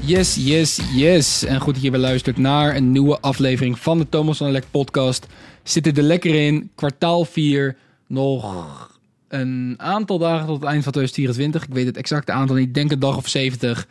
Yes, 0.00 0.34
yes, 0.34 0.80
yes. 0.94 1.44
En 1.44 1.60
goed 1.60 1.74
dat 1.74 1.82
je 1.82 1.90
weer 1.90 2.00
luistert 2.00 2.36
naar 2.36 2.76
een 2.76 2.92
nieuwe 2.92 3.20
aflevering 3.20 3.78
van 3.78 3.98
de 3.98 4.08
Thomas 4.08 4.36
van 4.36 4.50
Lek 4.50 4.64
podcast. 4.70 5.26
Zitten 5.62 5.94
er 5.94 6.02
lekker 6.02 6.34
in. 6.34 6.70
Kwartaal 6.74 7.24
4. 7.24 7.76
Nog 8.06 9.00
een 9.28 9.74
aantal 9.76 10.18
dagen 10.18 10.46
tot 10.46 10.60
het 10.60 10.70
eind 10.70 10.82
van 10.82 10.92
2024. 10.92 11.62
Ik 11.62 11.74
weet 11.74 11.86
het 11.86 11.96
exacte 11.96 12.32
aantal 12.32 12.56
niet. 12.56 12.66
Ik 12.66 12.74
denk 12.74 12.92
een 12.92 12.98
dag 12.98 13.16
of 13.16 13.28
70. 13.28 13.86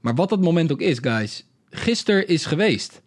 Maar 0.00 0.14
wat 0.14 0.28
dat 0.28 0.40
moment 0.40 0.72
ook 0.72 0.80
is, 0.80 0.98
guys. 1.00 1.44
Gisteren 1.70 2.28
is 2.28 2.46
geweest. 2.46 3.00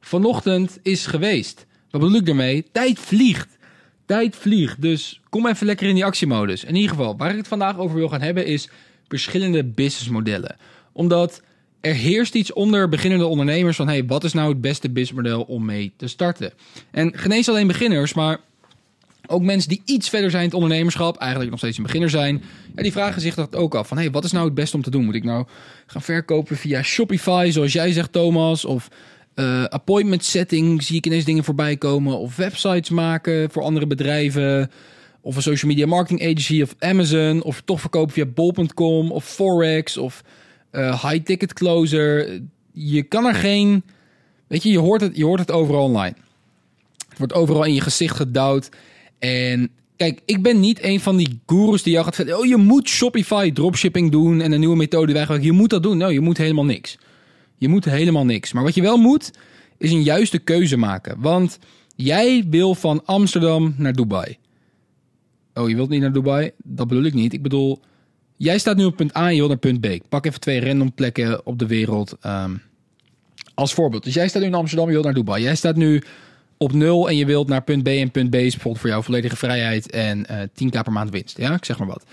Vanochtend 0.00 0.78
is 0.82 1.06
geweest. 1.06 1.66
Wat 1.90 2.00
bedoel 2.00 2.16
ik 2.16 2.26
daarmee? 2.26 2.64
Tijd 2.72 2.98
vliegt. 2.98 3.58
Tijd 4.06 4.36
vliegt. 4.36 4.82
Dus 4.82 5.20
kom 5.28 5.46
even 5.46 5.66
lekker 5.66 5.88
in 5.88 5.94
die 5.94 6.04
actiemodus. 6.04 6.64
In 6.64 6.74
ieder 6.74 6.90
geval, 6.90 7.16
waar 7.16 7.30
ik 7.30 7.36
het 7.36 7.48
vandaag 7.48 7.78
over 7.78 7.96
wil 7.96 8.08
gaan 8.08 8.20
hebben 8.20 8.46
is 8.46 8.68
verschillende 9.08 9.64
businessmodellen. 9.64 10.56
Omdat 10.92 11.42
er 11.80 11.94
heerst 11.94 12.34
iets 12.34 12.52
onder 12.52 12.88
beginnende 12.88 13.26
ondernemers 13.26 13.76
van... 13.76 13.88
hey, 13.88 14.04
wat 14.04 14.24
is 14.24 14.32
nou 14.32 14.48
het 14.48 14.60
beste 14.60 14.90
businessmodel 14.90 15.42
om 15.42 15.64
mee 15.64 15.92
te 15.96 16.06
starten? 16.06 16.52
En 16.90 17.18
genees 17.18 17.48
alleen 17.48 17.66
beginners, 17.66 18.14
maar 18.14 18.38
ook 19.26 19.42
mensen 19.42 19.68
die 19.68 19.82
iets 19.84 20.08
verder 20.08 20.30
zijn 20.30 20.42
in 20.42 20.48
het 20.48 20.58
ondernemerschap... 20.58 21.16
eigenlijk 21.16 21.50
nog 21.50 21.58
steeds 21.60 21.76
een 21.76 21.82
beginner 21.82 22.10
zijn... 22.10 22.42
Ja, 22.74 22.82
die 22.82 22.92
vragen 22.92 23.20
zich 23.20 23.34
dat 23.34 23.56
ook 23.56 23.74
af 23.74 23.88
van... 23.88 23.96
hey, 23.96 24.10
wat 24.10 24.24
is 24.24 24.32
nou 24.32 24.44
het 24.44 24.54
beste 24.54 24.76
om 24.76 24.82
te 24.82 24.90
doen? 24.90 25.04
Moet 25.04 25.14
ik 25.14 25.24
nou 25.24 25.46
gaan 25.86 26.02
verkopen 26.02 26.56
via 26.56 26.82
Shopify, 26.82 27.48
zoals 27.50 27.72
jij 27.72 27.92
zegt, 27.92 28.12
Thomas? 28.12 28.64
Of 28.64 28.88
uh, 29.34 29.64
appointment 29.64 30.24
setting 30.24 30.82
zie 30.82 30.96
ik 30.96 31.06
ineens 31.06 31.24
dingen 31.24 31.44
voorbij 31.44 31.76
komen. 31.76 32.18
Of 32.18 32.36
websites 32.36 32.90
maken 32.90 33.50
voor 33.50 33.62
andere 33.62 33.86
bedrijven. 33.86 34.70
Of 35.20 35.36
een 35.36 35.42
social 35.42 35.70
media 35.70 35.86
marketing 35.86 36.20
agency 36.22 36.62
of 36.62 36.74
Amazon. 36.78 37.42
Of 37.42 37.62
toch 37.64 37.80
verkopen 37.80 38.12
via 38.12 38.26
bol.com 38.26 39.10
of 39.10 39.24
Forex 39.24 39.96
of 39.96 40.22
uh, 40.72 41.02
high 41.02 41.24
ticket 41.24 41.52
closer. 41.52 42.40
Je 42.72 43.02
kan 43.02 43.24
er 43.24 43.34
geen. 43.34 43.82
Weet 44.46 44.62
je, 44.62 44.70
je 44.70 44.78
hoort, 44.78 45.00
het, 45.00 45.16
je 45.16 45.24
hoort 45.24 45.40
het 45.40 45.50
overal 45.50 45.84
online. 45.84 46.14
Het 47.08 47.18
wordt 47.18 47.32
overal 47.32 47.64
in 47.64 47.74
je 47.74 47.80
gezicht 47.80 48.16
gedouwd. 48.16 48.68
En 49.18 49.70
kijk, 49.96 50.20
ik 50.24 50.42
ben 50.42 50.60
niet 50.60 50.82
een 50.82 51.00
van 51.00 51.16
die 51.16 51.40
gurus 51.46 51.82
die 51.82 51.92
jou 51.92 52.04
gaat 52.04 52.14
vertellen. 52.14 52.40
Oh, 52.40 52.46
je 52.46 52.56
moet 52.56 52.88
Shopify 52.88 53.52
dropshipping 53.52 54.10
doen 54.10 54.40
en 54.40 54.52
een 54.52 54.60
nieuwe 54.60 54.76
methode 54.76 55.12
wegwerken. 55.12 55.46
Je 55.46 55.52
moet 55.52 55.70
dat 55.70 55.82
doen. 55.82 55.96
Nou, 55.96 56.12
je 56.12 56.20
moet 56.20 56.38
helemaal 56.38 56.64
niks. 56.64 56.98
Je 57.62 57.68
moet 57.68 57.84
helemaal 57.84 58.24
niks. 58.24 58.52
Maar 58.52 58.62
wat 58.62 58.74
je 58.74 58.82
wel 58.82 58.96
moet, 58.96 59.30
is 59.78 59.92
een 59.92 60.02
juiste 60.02 60.38
keuze 60.38 60.76
maken. 60.76 61.20
Want 61.20 61.58
jij 61.96 62.44
wil 62.50 62.74
van 62.74 63.04
Amsterdam 63.04 63.74
naar 63.76 63.92
Dubai. 63.92 64.38
Oh, 65.54 65.68
je 65.68 65.74
wilt 65.74 65.88
niet 65.88 66.00
naar 66.00 66.12
Dubai? 66.12 66.50
Dat 66.64 66.88
bedoel 66.88 67.04
ik 67.04 67.14
niet. 67.14 67.32
Ik 67.32 67.42
bedoel, 67.42 67.80
jij 68.36 68.58
staat 68.58 68.76
nu 68.76 68.84
op 68.84 68.96
punt 68.96 69.16
A 69.16 69.26
en 69.26 69.32
je 69.32 69.36
wilt 69.36 69.48
naar 69.48 69.58
punt 69.58 69.80
B. 69.80 69.84
Ik 69.84 70.08
pak 70.08 70.26
even 70.26 70.40
twee 70.40 70.64
random 70.66 70.94
plekken 70.94 71.46
op 71.46 71.58
de 71.58 71.66
wereld 71.66 72.16
um, 72.26 72.62
als 73.54 73.74
voorbeeld. 73.74 74.04
Dus 74.04 74.14
jij 74.14 74.28
staat 74.28 74.42
nu 74.42 74.48
in 74.48 74.54
Amsterdam, 74.54 74.86
je 74.86 74.92
wilt 74.92 75.04
naar 75.04 75.14
Dubai. 75.14 75.42
Jij 75.42 75.56
staat 75.56 75.76
nu 75.76 76.02
op 76.56 76.72
nul 76.72 77.08
en 77.08 77.16
je 77.16 77.26
wilt 77.26 77.48
naar 77.48 77.62
punt 77.62 77.82
B 77.82 77.86
en 77.86 78.10
punt 78.10 78.30
B 78.30 78.34
is 78.34 78.52
bijvoorbeeld 78.52 78.78
voor 78.78 78.90
jou 78.90 79.02
volledige 79.02 79.36
vrijheid 79.36 79.90
en 79.90 80.26
uh, 80.30 80.38
10k 80.40 80.82
per 80.82 80.92
maand 80.92 81.10
winst. 81.10 81.38
Ja, 81.38 81.54
ik 81.54 81.64
zeg 81.64 81.78
maar 81.78 81.88
wat. 81.88 82.04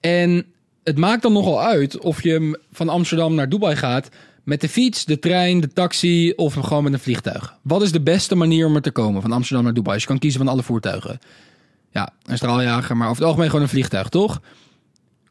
En 0.00 0.46
het 0.84 0.98
maakt 0.98 1.22
dan 1.22 1.32
nogal 1.32 1.62
uit 1.62 1.98
of 1.98 2.22
je 2.22 2.60
van 2.72 2.88
Amsterdam 2.88 3.34
naar 3.34 3.48
Dubai 3.48 3.76
gaat 3.76 4.08
met 4.44 4.60
de 4.60 4.68
fiets, 4.68 5.04
de 5.04 5.18
trein, 5.18 5.60
de 5.60 5.72
taxi 5.72 6.32
of 6.36 6.54
gewoon 6.54 6.82
met 6.84 6.92
een 6.92 6.98
vliegtuig. 6.98 7.56
Wat 7.62 7.82
is 7.82 7.92
de 7.92 8.00
beste 8.00 8.34
manier 8.34 8.66
om 8.66 8.74
er 8.74 8.82
te 8.82 8.90
komen 8.90 9.22
van 9.22 9.32
Amsterdam 9.32 9.64
naar 9.64 9.74
Dubai? 9.74 9.94
Dus 9.94 10.02
je 10.02 10.08
kan 10.08 10.18
kiezen 10.18 10.40
van 10.40 10.48
alle 10.48 10.62
voertuigen. 10.62 11.18
Ja, 11.90 12.12
een 12.22 12.36
straaljager, 12.36 12.96
maar 12.96 13.08
over 13.08 13.18
het 13.18 13.26
algemeen 13.26 13.48
gewoon 13.48 13.64
een 13.64 13.70
vliegtuig, 13.70 14.08
toch? 14.08 14.40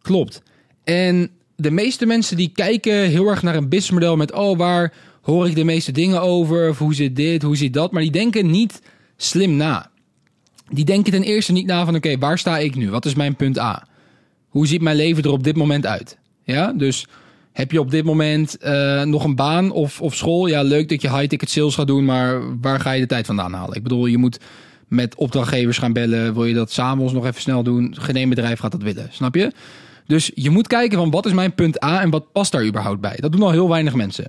Klopt. 0.01 0.41
En 0.83 1.29
de 1.55 1.71
meeste 1.71 2.05
mensen 2.05 2.37
die 2.37 2.51
kijken 2.53 2.93
heel 2.93 3.27
erg 3.27 3.41
naar 3.41 3.55
een 3.55 3.69
businessmodel 3.69 4.15
met... 4.15 4.31
oh, 4.31 4.57
waar 4.57 4.93
hoor 5.21 5.47
ik 5.47 5.55
de 5.55 5.63
meeste 5.63 5.91
dingen 5.91 6.21
over? 6.21 6.69
Of 6.69 6.77
hoe 6.77 6.95
zit 6.95 7.15
dit, 7.15 7.41
hoe 7.41 7.57
zit 7.57 7.73
dat? 7.73 7.91
Maar 7.91 8.01
die 8.01 8.11
denken 8.11 8.49
niet 8.49 8.81
slim 9.17 9.55
na. 9.55 9.91
Die 10.69 10.85
denken 10.85 11.11
ten 11.11 11.23
eerste 11.23 11.51
niet 11.51 11.65
na 11.65 11.85
van... 11.85 11.95
oké, 11.95 12.17
waar 12.17 12.37
sta 12.37 12.57
ik 12.57 12.75
nu? 12.75 12.89
Wat 12.89 13.05
is 13.05 13.15
mijn 13.15 13.35
punt 13.35 13.59
A? 13.59 13.87
Hoe 14.47 14.67
ziet 14.67 14.81
mijn 14.81 14.95
leven 14.95 15.23
er 15.23 15.31
op 15.31 15.43
dit 15.43 15.55
moment 15.55 15.85
uit? 15.85 16.17
Ja, 16.43 16.73
dus 16.73 17.07
heb 17.53 17.71
je 17.71 17.79
op 17.79 17.91
dit 17.91 18.03
moment 18.03 18.57
uh, 18.61 19.03
nog 19.03 19.23
een 19.23 19.35
baan 19.35 19.71
of, 19.71 20.01
of 20.01 20.15
school? 20.15 20.47
Ja, 20.47 20.61
leuk 20.61 20.89
dat 20.89 21.01
je 21.01 21.17
high-ticket 21.17 21.49
sales 21.49 21.75
gaat 21.75 21.87
doen, 21.87 22.05
maar 22.05 22.59
waar 22.61 22.79
ga 22.79 22.91
je 22.91 23.01
de 23.01 23.07
tijd 23.07 23.25
vandaan 23.25 23.53
halen? 23.53 23.75
Ik 23.75 23.83
bedoel, 23.83 24.05
je 24.05 24.17
moet 24.17 24.39
met 24.87 25.15
opdrachtgevers 25.15 25.77
gaan 25.77 25.93
bellen. 25.93 26.33
Wil 26.33 26.45
je 26.45 26.53
dat 26.53 26.71
s'avonds 26.71 27.13
nog 27.13 27.25
even 27.25 27.41
snel 27.41 27.63
doen? 27.63 27.95
Geen 27.99 28.29
bedrijf 28.29 28.59
gaat 28.59 28.71
dat 28.71 28.81
willen, 28.81 29.07
snap 29.11 29.35
je? 29.35 29.51
Dus 30.07 30.31
je 30.35 30.49
moet 30.49 30.67
kijken 30.67 30.97
van 30.97 31.11
wat 31.11 31.25
is 31.25 31.33
mijn 31.33 31.55
punt 31.55 31.83
A 31.83 32.01
en 32.01 32.09
wat 32.09 32.31
past 32.31 32.51
daar 32.51 32.65
überhaupt 32.65 33.01
bij? 33.01 33.15
Dat 33.15 33.31
doen 33.31 33.41
al 33.41 33.51
heel 33.51 33.69
weinig 33.69 33.93
mensen. 33.93 34.27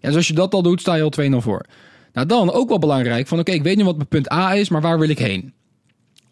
Ja, 0.00 0.08
dus 0.08 0.16
als 0.16 0.26
je 0.26 0.34
dat 0.34 0.54
al 0.54 0.62
doet, 0.62 0.80
sta 0.80 0.94
je 0.94 1.02
al 1.02 1.12
2-0 1.30 1.36
voor. 1.36 1.66
Nou, 2.12 2.26
dan 2.26 2.52
ook 2.52 2.68
wel 2.68 2.78
belangrijk 2.78 3.26
van 3.26 3.38
oké, 3.38 3.52
ik 3.52 3.62
weet 3.62 3.76
nu 3.76 3.84
wat 3.84 3.96
mijn 3.96 4.08
punt 4.08 4.32
A 4.32 4.54
is, 4.54 4.68
maar 4.68 4.80
waar 4.80 4.98
wil 4.98 5.08
ik 5.08 5.18
heen? 5.18 5.52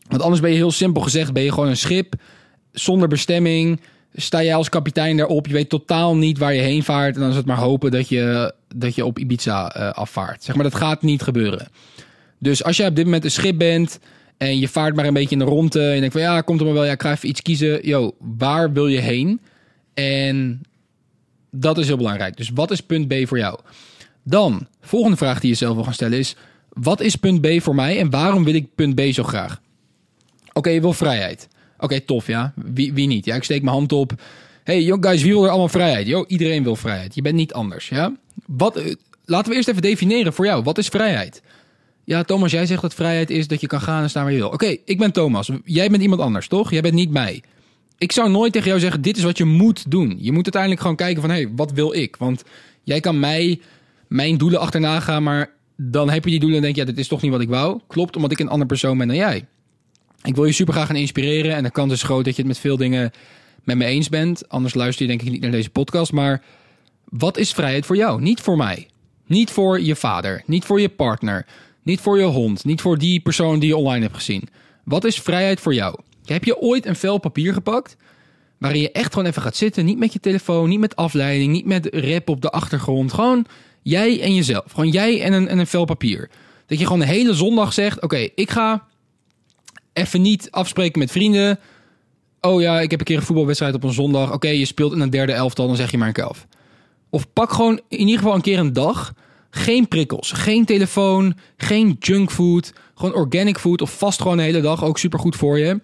Want 0.08 0.22
anders 0.22 0.40
ben 0.40 0.50
je 0.50 0.56
heel 0.56 0.70
simpel 0.70 1.02
gezegd, 1.02 1.32
ben 1.32 1.42
je 1.42 1.52
gewoon 1.52 1.68
een 1.68 1.76
schip 1.76 2.14
zonder 2.72 3.08
bestemming 3.08 3.80
sta 4.14 4.42
jij 4.42 4.54
als 4.54 4.68
kapitein 4.68 5.16
daarop. 5.16 5.46
Je 5.46 5.52
weet 5.52 5.68
totaal 5.68 6.16
niet 6.16 6.38
waar 6.38 6.54
je 6.54 6.60
heen 6.60 6.82
vaart. 6.82 7.14
En 7.14 7.20
dan 7.20 7.30
is 7.30 7.36
het 7.36 7.46
maar 7.46 7.56
hopen 7.56 7.90
dat 7.90 8.08
je, 8.08 8.54
dat 8.74 8.94
je 8.94 9.04
op 9.04 9.18
Ibiza 9.18 9.76
uh, 9.76 9.90
afvaart. 9.90 10.44
Zeg 10.44 10.54
maar, 10.54 10.64
dat 10.64 10.74
gaat 10.74 11.02
niet 11.02 11.22
gebeuren. 11.22 11.68
Dus 12.38 12.64
als 12.64 12.76
jij 12.76 12.88
op 12.88 12.96
dit 12.96 13.04
moment 13.04 13.24
een 13.24 13.30
schip 13.30 13.58
bent 13.58 13.98
en 14.36 14.58
je 14.58 14.68
vaart 14.68 14.94
maar 14.94 15.06
een 15.06 15.14
beetje 15.14 15.36
in 15.36 15.38
de 15.38 15.44
ronde. 15.44 15.80
En 15.80 15.94
je 15.94 16.00
denkt 16.00 16.12
van 16.14 16.22
ja, 16.22 16.40
komt 16.40 16.60
er 16.60 16.66
maar 16.66 16.74
wel. 16.74 16.84
Ja, 16.84 16.92
ik 16.92 17.02
ga 17.02 17.10
even 17.10 17.28
iets 17.28 17.42
kiezen. 17.42 17.86
Yo, 17.86 18.14
waar 18.18 18.72
wil 18.72 18.86
je 18.86 19.00
heen? 19.00 19.40
En 19.94 20.60
dat 21.50 21.78
is 21.78 21.86
heel 21.86 21.96
belangrijk. 21.96 22.36
Dus 22.36 22.50
wat 22.54 22.70
is 22.70 22.80
punt 22.80 23.08
B 23.08 23.14
voor 23.24 23.38
jou? 23.38 23.58
Dan, 24.22 24.66
volgende 24.80 25.16
vraag 25.16 25.40
die 25.40 25.50
je 25.50 25.56
zelf 25.56 25.74
wil 25.74 25.84
gaan 25.84 25.94
stellen 25.94 26.18
is... 26.18 26.36
Wat 26.72 27.00
is 27.00 27.16
punt 27.16 27.40
B 27.40 27.46
voor 27.62 27.74
mij 27.74 27.98
en 27.98 28.10
waarom 28.10 28.44
wil 28.44 28.54
ik 28.54 28.74
punt 28.74 28.94
B 28.94 29.00
zo 29.00 29.22
graag? 29.22 29.60
Oké, 30.52 30.70
je 30.70 30.80
wil 30.80 30.92
vrijheid. 30.92 31.48
Oké, 31.82 32.00
tof 32.00 32.26
ja. 32.26 32.52
Wie, 32.56 32.92
wie 32.92 33.06
niet? 33.06 33.24
Ja, 33.24 33.34
ik 33.34 33.44
steek 33.44 33.62
mijn 33.62 33.76
hand 33.76 33.92
op. 33.92 34.12
Hey, 34.64 34.82
young 34.82 35.04
guys, 35.04 35.22
wie 35.22 35.32
wil 35.32 35.44
er 35.44 35.48
allemaal 35.48 35.68
vrijheid? 35.68 36.06
Yo, 36.06 36.24
iedereen 36.26 36.62
wil 36.62 36.76
vrijheid. 36.76 37.14
Je 37.14 37.22
bent 37.22 37.34
niet 37.34 37.52
anders, 37.52 37.88
ja? 37.88 38.16
Wat, 38.46 38.76
eh, 38.76 38.94
laten 39.24 39.50
we 39.50 39.56
eerst 39.56 39.68
even 39.68 39.82
definiëren 39.82 40.32
voor 40.32 40.44
jou. 40.44 40.62
Wat 40.62 40.78
is 40.78 40.88
vrijheid? 40.88 41.42
Ja, 42.04 42.22
Thomas, 42.22 42.50
jij 42.52 42.66
zegt 42.66 42.82
dat 42.82 42.94
vrijheid 42.94 43.30
is 43.30 43.48
dat 43.48 43.60
je 43.60 43.66
kan 43.66 43.80
gaan 43.80 44.02
en 44.02 44.10
staan 44.10 44.22
waar 44.22 44.32
je 44.32 44.38
wil. 44.38 44.48
Oké, 44.48 44.76
ik 44.84 44.98
ben 44.98 45.12
Thomas. 45.12 45.50
Jij 45.64 45.88
bent 45.90 46.02
iemand 46.02 46.20
anders, 46.20 46.48
toch? 46.48 46.70
Jij 46.70 46.80
bent 46.80 46.94
niet 46.94 47.10
mij. 47.10 47.42
Ik 47.98 48.12
zou 48.12 48.30
nooit 48.30 48.52
tegen 48.52 48.68
jou 48.68 48.80
zeggen, 48.80 49.02
dit 49.02 49.16
is 49.16 49.22
wat 49.22 49.38
je 49.38 49.44
moet 49.44 49.90
doen. 49.90 50.16
Je 50.18 50.32
moet 50.32 50.44
uiteindelijk 50.44 50.80
gewoon 50.80 50.96
kijken 50.96 51.20
van, 51.20 51.30
hé, 51.30 51.36
hey, 51.36 51.52
wat 51.56 51.72
wil 51.72 51.94
ik? 51.94 52.16
Want 52.16 52.42
jij 52.82 53.00
kan 53.00 53.20
mij, 53.20 53.60
mijn 54.08 54.38
doelen 54.38 54.60
achterna 54.60 55.00
gaan, 55.00 55.22
maar 55.22 55.50
dan 55.76 56.10
heb 56.10 56.24
je 56.24 56.30
die 56.30 56.40
doelen 56.40 56.56
en 56.56 56.62
denk 56.62 56.74
je, 56.74 56.80
ja, 56.80 56.86
dit 56.86 56.98
is 56.98 57.08
toch 57.08 57.22
niet 57.22 57.30
wat 57.30 57.40
ik 57.40 57.48
wou. 57.48 57.80
Klopt, 57.86 58.16
omdat 58.16 58.30
ik 58.30 58.38
een 58.38 58.48
ander 58.48 58.66
persoon 58.66 58.98
ben 58.98 59.06
dan 59.06 59.16
jij. 59.16 59.46
Ik 60.22 60.34
wil 60.34 60.44
je 60.44 60.52
super 60.52 60.74
graag 60.74 60.86
gaan 60.86 60.96
inspireren. 60.96 61.54
En 61.54 61.62
de 61.62 61.70
kans 61.70 61.92
is 61.92 62.02
groot 62.02 62.24
dat 62.24 62.36
je 62.36 62.42
het 62.42 62.50
met 62.50 62.58
veel 62.58 62.76
dingen 62.76 63.10
met 63.64 63.76
me 63.76 63.84
eens 63.84 64.08
bent. 64.08 64.48
Anders 64.48 64.74
luister 64.74 65.02
je 65.02 65.08
denk 65.08 65.22
ik 65.22 65.30
niet 65.30 65.40
naar 65.40 65.50
deze 65.50 65.70
podcast. 65.70 66.12
Maar 66.12 66.42
wat 67.04 67.36
is 67.36 67.52
vrijheid 67.52 67.86
voor 67.86 67.96
jou? 67.96 68.20
Niet 68.20 68.40
voor 68.40 68.56
mij. 68.56 68.88
Niet 69.26 69.50
voor 69.50 69.80
je 69.80 69.96
vader. 69.96 70.42
Niet 70.46 70.64
voor 70.64 70.80
je 70.80 70.88
partner. 70.88 71.46
Niet 71.82 72.00
voor 72.00 72.18
je 72.18 72.24
hond. 72.24 72.64
Niet 72.64 72.80
voor 72.80 72.98
die 72.98 73.20
persoon 73.20 73.58
die 73.58 73.68
je 73.68 73.76
online 73.76 74.02
hebt 74.02 74.14
gezien. 74.14 74.48
Wat 74.84 75.04
is 75.04 75.20
vrijheid 75.20 75.60
voor 75.60 75.74
jou? 75.74 75.98
Heb 76.24 76.44
je 76.44 76.60
ooit 76.60 76.86
een 76.86 76.96
vel 76.96 77.18
papier 77.18 77.52
gepakt? 77.52 77.96
Waarin 78.58 78.80
je 78.80 78.92
echt 78.92 79.12
gewoon 79.12 79.28
even 79.28 79.42
gaat 79.42 79.56
zitten. 79.56 79.84
Niet 79.84 79.98
met 79.98 80.12
je 80.12 80.20
telefoon, 80.20 80.68
niet 80.68 80.80
met 80.80 80.96
afleiding, 80.96 81.52
niet 81.52 81.66
met 81.66 81.88
rap 81.90 82.28
op 82.28 82.40
de 82.40 82.50
achtergrond. 82.50 83.12
Gewoon 83.12 83.46
jij 83.82 84.20
en 84.20 84.34
jezelf. 84.34 84.64
Gewoon 84.70 84.90
jij 84.90 85.22
en 85.22 85.32
een, 85.32 85.48
en 85.48 85.58
een 85.58 85.66
vel 85.66 85.84
papier. 85.84 86.30
Dat 86.66 86.78
je 86.78 86.84
gewoon 86.84 87.00
de 87.00 87.06
hele 87.06 87.34
zondag 87.34 87.72
zegt: 87.72 88.02
Oké, 88.02 88.28
ik 88.34 88.50
ga 88.50 88.86
even 89.92 90.22
niet 90.22 90.50
afspreken 90.50 90.98
met 90.98 91.10
vrienden. 91.10 91.58
Oh 92.40 92.60
ja, 92.60 92.80
ik 92.80 92.90
heb 92.90 93.00
een 93.00 93.06
keer 93.06 93.16
een 93.16 93.22
voetbalwedstrijd 93.22 93.74
op 93.74 93.84
een 93.84 93.92
zondag. 93.92 94.32
Oké, 94.32 94.48
je 94.48 94.64
speelt 94.64 94.92
in 94.92 95.00
een 95.00 95.10
derde 95.10 95.32
elftal, 95.32 95.66
dan 95.66 95.76
zeg 95.76 95.90
je 95.90 95.98
maar 95.98 96.06
een 96.06 96.12
kelf. 96.12 96.46
Of 97.10 97.32
pak 97.32 97.52
gewoon 97.52 97.80
in 97.88 97.98
ieder 97.98 98.18
geval 98.18 98.34
een 98.34 98.40
keer 98.40 98.58
een 98.58 98.72
dag. 98.72 99.14
Geen 99.50 99.88
prikkels, 99.88 100.32
geen 100.32 100.64
telefoon, 100.64 101.34
geen 101.56 101.96
junkfood. 101.98 102.72
Gewoon 102.94 103.14
organic 103.14 103.58
food 103.58 103.82
of 103.82 103.98
vast 103.98 104.22
gewoon 104.22 104.36
de 104.36 104.42
hele 104.42 104.60
dag. 104.60 104.84
Ook 104.84 104.98
super 104.98 105.18
goed 105.18 105.36
voor 105.36 105.58
je. 105.58 105.80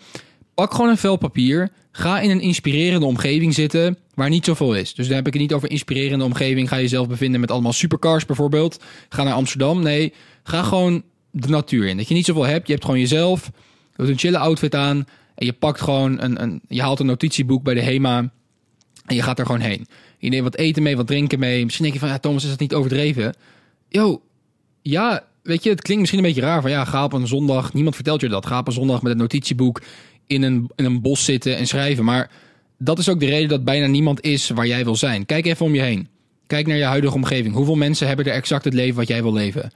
Pak 0.54 0.74
gewoon 0.74 0.90
een 0.90 0.96
vel 0.96 1.16
papier. 1.16 1.70
Ga 1.92 2.20
in 2.20 2.30
een 2.30 2.40
inspirerende 2.40 3.06
omgeving 3.06 3.54
zitten 3.54 3.98
waar 4.14 4.28
niet 4.28 4.44
zoveel 4.44 4.74
is. 4.74 4.94
Dus 4.94 5.06
dan 5.06 5.16
heb 5.16 5.26
ik 5.26 5.32
het 5.32 5.42
niet 5.42 5.52
over 5.52 5.70
inspirerende 5.70 6.24
omgeving. 6.24 6.68
Ga 6.68 6.76
je 6.76 6.82
jezelf 6.82 7.08
bevinden 7.08 7.40
met 7.40 7.50
allemaal 7.50 7.72
supercars 7.72 8.26
bijvoorbeeld. 8.26 8.82
Ga 9.08 9.22
naar 9.22 9.34
Amsterdam. 9.34 9.82
Nee, 9.82 10.12
ga 10.42 10.62
gewoon 10.62 11.02
de 11.30 11.48
natuur 11.48 11.86
in. 11.86 11.96
Dat 11.96 12.08
je 12.08 12.14
niet 12.14 12.26
zoveel 12.26 12.46
hebt. 12.46 12.66
Je 12.66 12.72
hebt 12.72 12.84
gewoon 12.84 13.00
jezelf 13.00 13.50
doet 14.04 14.08
een 14.08 14.18
chille 14.18 14.38
outfit 14.38 14.74
aan 14.74 15.06
en 15.34 15.46
je 15.46 15.52
pakt 15.52 15.80
gewoon 15.80 16.22
een, 16.22 16.42
een, 16.42 16.60
je 16.68 16.80
haalt 16.80 17.00
een 17.00 17.06
notitieboek 17.06 17.62
bij 17.62 17.74
de 17.74 17.82
HEMA 17.82 18.30
en 19.06 19.14
je 19.14 19.22
gaat 19.22 19.38
er 19.38 19.46
gewoon 19.46 19.60
heen. 19.60 19.86
Je 20.18 20.28
neemt 20.28 20.42
wat 20.42 20.56
eten 20.56 20.82
mee, 20.82 20.96
wat 20.96 21.06
drinken 21.06 21.38
mee. 21.38 21.64
Misschien 21.64 21.84
denk 21.84 21.96
je 21.96 22.00
van, 22.00 22.12
ja 22.12 22.18
Thomas, 22.18 22.44
is 22.44 22.50
dat 22.50 22.60
niet 22.60 22.74
overdreven? 22.74 23.34
Yo, 23.88 24.22
ja, 24.82 25.24
weet 25.42 25.62
je, 25.62 25.70
het 25.70 25.82
klinkt 25.82 26.00
misschien 26.00 26.24
een 26.24 26.28
beetje 26.34 26.48
raar 26.48 26.60
van, 26.60 26.70
ja, 26.70 26.84
ga 26.84 27.04
op 27.04 27.12
een 27.12 27.26
zondag, 27.26 27.72
niemand 27.72 27.94
vertelt 27.94 28.20
je 28.20 28.28
dat. 28.28 28.46
Ga 28.46 28.58
op 28.58 28.66
een 28.66 28.72
zondag 28.72 29.02
met 29.02 29.12
een 29.12 29.18
notitieboek 29.18 29.82
in 30.26 30.42
een, 30.42 30.70
in 30.76 30.84
een 30.84 31.00
bos 31.00 31.24
zitten 31.24 31.56
en 31.56 31.66
schrijven. 31.66 32.04
Maar 32.04 32.30
dat 32.78 32.98
is 32.98 33.08
ook 33.08 33.20
de 33.20 33.26
reden 33.26 33.48
dat 33.48 33.64
bijna 33.64 33.86
niemand 33.86 34.20
is 34.24 34.48
waar 34.48 34.66
jij 34.66 34.84
wil 34.84 34.96
zijn. 34.96 35.26
Kijk 35.26 35.46
even 35.46 35.66
om 35.66 35.74
je 35.74 35.82
heen. 35.82 36.08
Kijk 36.46 36.66
naar 36.66 36.76
je 36.76 36.84
huidige 36.84 37.14
omgeving. 37.14 37.54
Hoeveel 37.54 37.74
mensen 37.74 38.06
hebben 38.06 38.26
er 38.26 38.32
exact 38.32 38.64
het 38.64 38.74
leven 38.74 38.96
wat 38.96 39.08
jij 39.08 39.22
wil 39.22 39.32
leven? 39.32 39.70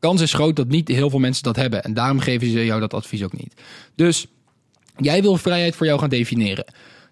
Kans 0.00 0.20
is 0.20 0.32
groot 0.32 0.56
dat 0.56 0.68
niet 0.68 0.88
heel 0.88 1.10
veel 1.10 1.18
mensen 1.18 1.42
dat 1.42 1.56
hebben. 1.56 1.82
En 1.82 1.94
daarom 1.94 2.20
geven 2.20 2.50
ze 2.50 2.64
jou 2.64 2.80
dat 2.80 2.94
advies 2.94 3.22
ook 3.22 3.38
niet. 3.38 3.54
Dus 3.94 4.26
jij 4.96 5.22
wil 5.22 5.36
vrijheid 5.36 5.76
voor 5.76 5.86
jou 5.86 5.98
gaan 5.98 6.08
definiëren. 6.08 6.64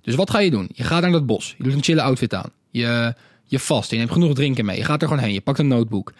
Dus 0.02 0.14
wat 0.14 0.31
ga 0.31 0.38
je 0.38 0.50
doen? 0.50 0.69
Je 0.73 0.85
gaat 0.85 1.02
naar 1.02 1.11
dat 1.11 1.26
bos. 1.26 1.55
Je 1.58 1.64
doet 1.64 1.73
een 1.73 1.82
chille 1.82 2.02
outfit 2.02 2.35
aan. 2.35 2.50
Je, 2.70 3.14
je 3.44 3.58
vast. 3.58 3.90
Je 3.90 3.96
neemt 3.96 4.12
genoeg 4.12 4.35
drinken 4.35 4.64
mee. 4.64 4.76
Je 4.76 4.85
gaat 4.85 5.02
er 5.02 5.08
gewoon 5.08 5.23
heen. 5.23 5.32
Je 5.32 5.40
pakt 5.40 5.58
een 5.58 5.69
notebook. 5.69 6.12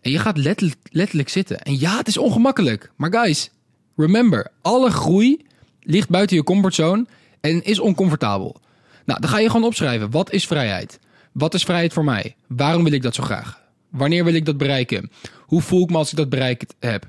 En 0.00 0.10
je 0.10 0.18
gaat 0.18 0.36
letterlijk, 0.36 0.78
letterlijk 0.90 1.28
zitten. 1.28 1.60
En 1.60 1.78
ja, 1.78 1.96
het 1.96 2.08
is 2.08 2.16
ongemakkelijk. 2.16 2.90
Maar 2.96 3.12
guys, 3.12 3.50
remember. 3.96 4.50
Alle 4.62 4.90
groei 4.90 5.46
ligt 5.80 6.08
buiten 6.08 6.36
je 6.36 6.42
comfortzone 6.42 7.06
en 7.40 7.64
is 7.64 7.78
oncomfortabel. 7.78 8.60
Nou, 9.04 9.20
dan 9.20 9.30
ga 9.30 9.38
je 9.38 9.50
gewoon 9.50 9.66
opschrijven. 9.66 10.10
Wat 10.10 10.32
is 10.32 10.46
vrijheid? 10.46 10.98
Wat 11.32 11.54
is 11.54 11.62
vrijheid 11.62 11.92
voor 11.92 12.04
mij? 12.04 12.36
Waarom 12.46 12.84
wil 12.84 12.92
ik 12.92 13.02
dat 13.02 13.14
zo 13.14 13.22
graag? 13.22 13.59
Wanneer 13.90 14.24
wil 14.24 14.34
ik 14.34 14.44
dat 14.44 14.56
bereiken? 14.56 15.10
Hoe 15.38 15.60
voel 15.60 15.82
ik 15.82 15.90
me 15.90 15.96
als 15.96 16.10
ik 16.10 16.16
dat 16.16 16.28
bereikt 16.28 16.74
heb? 16.80 17.06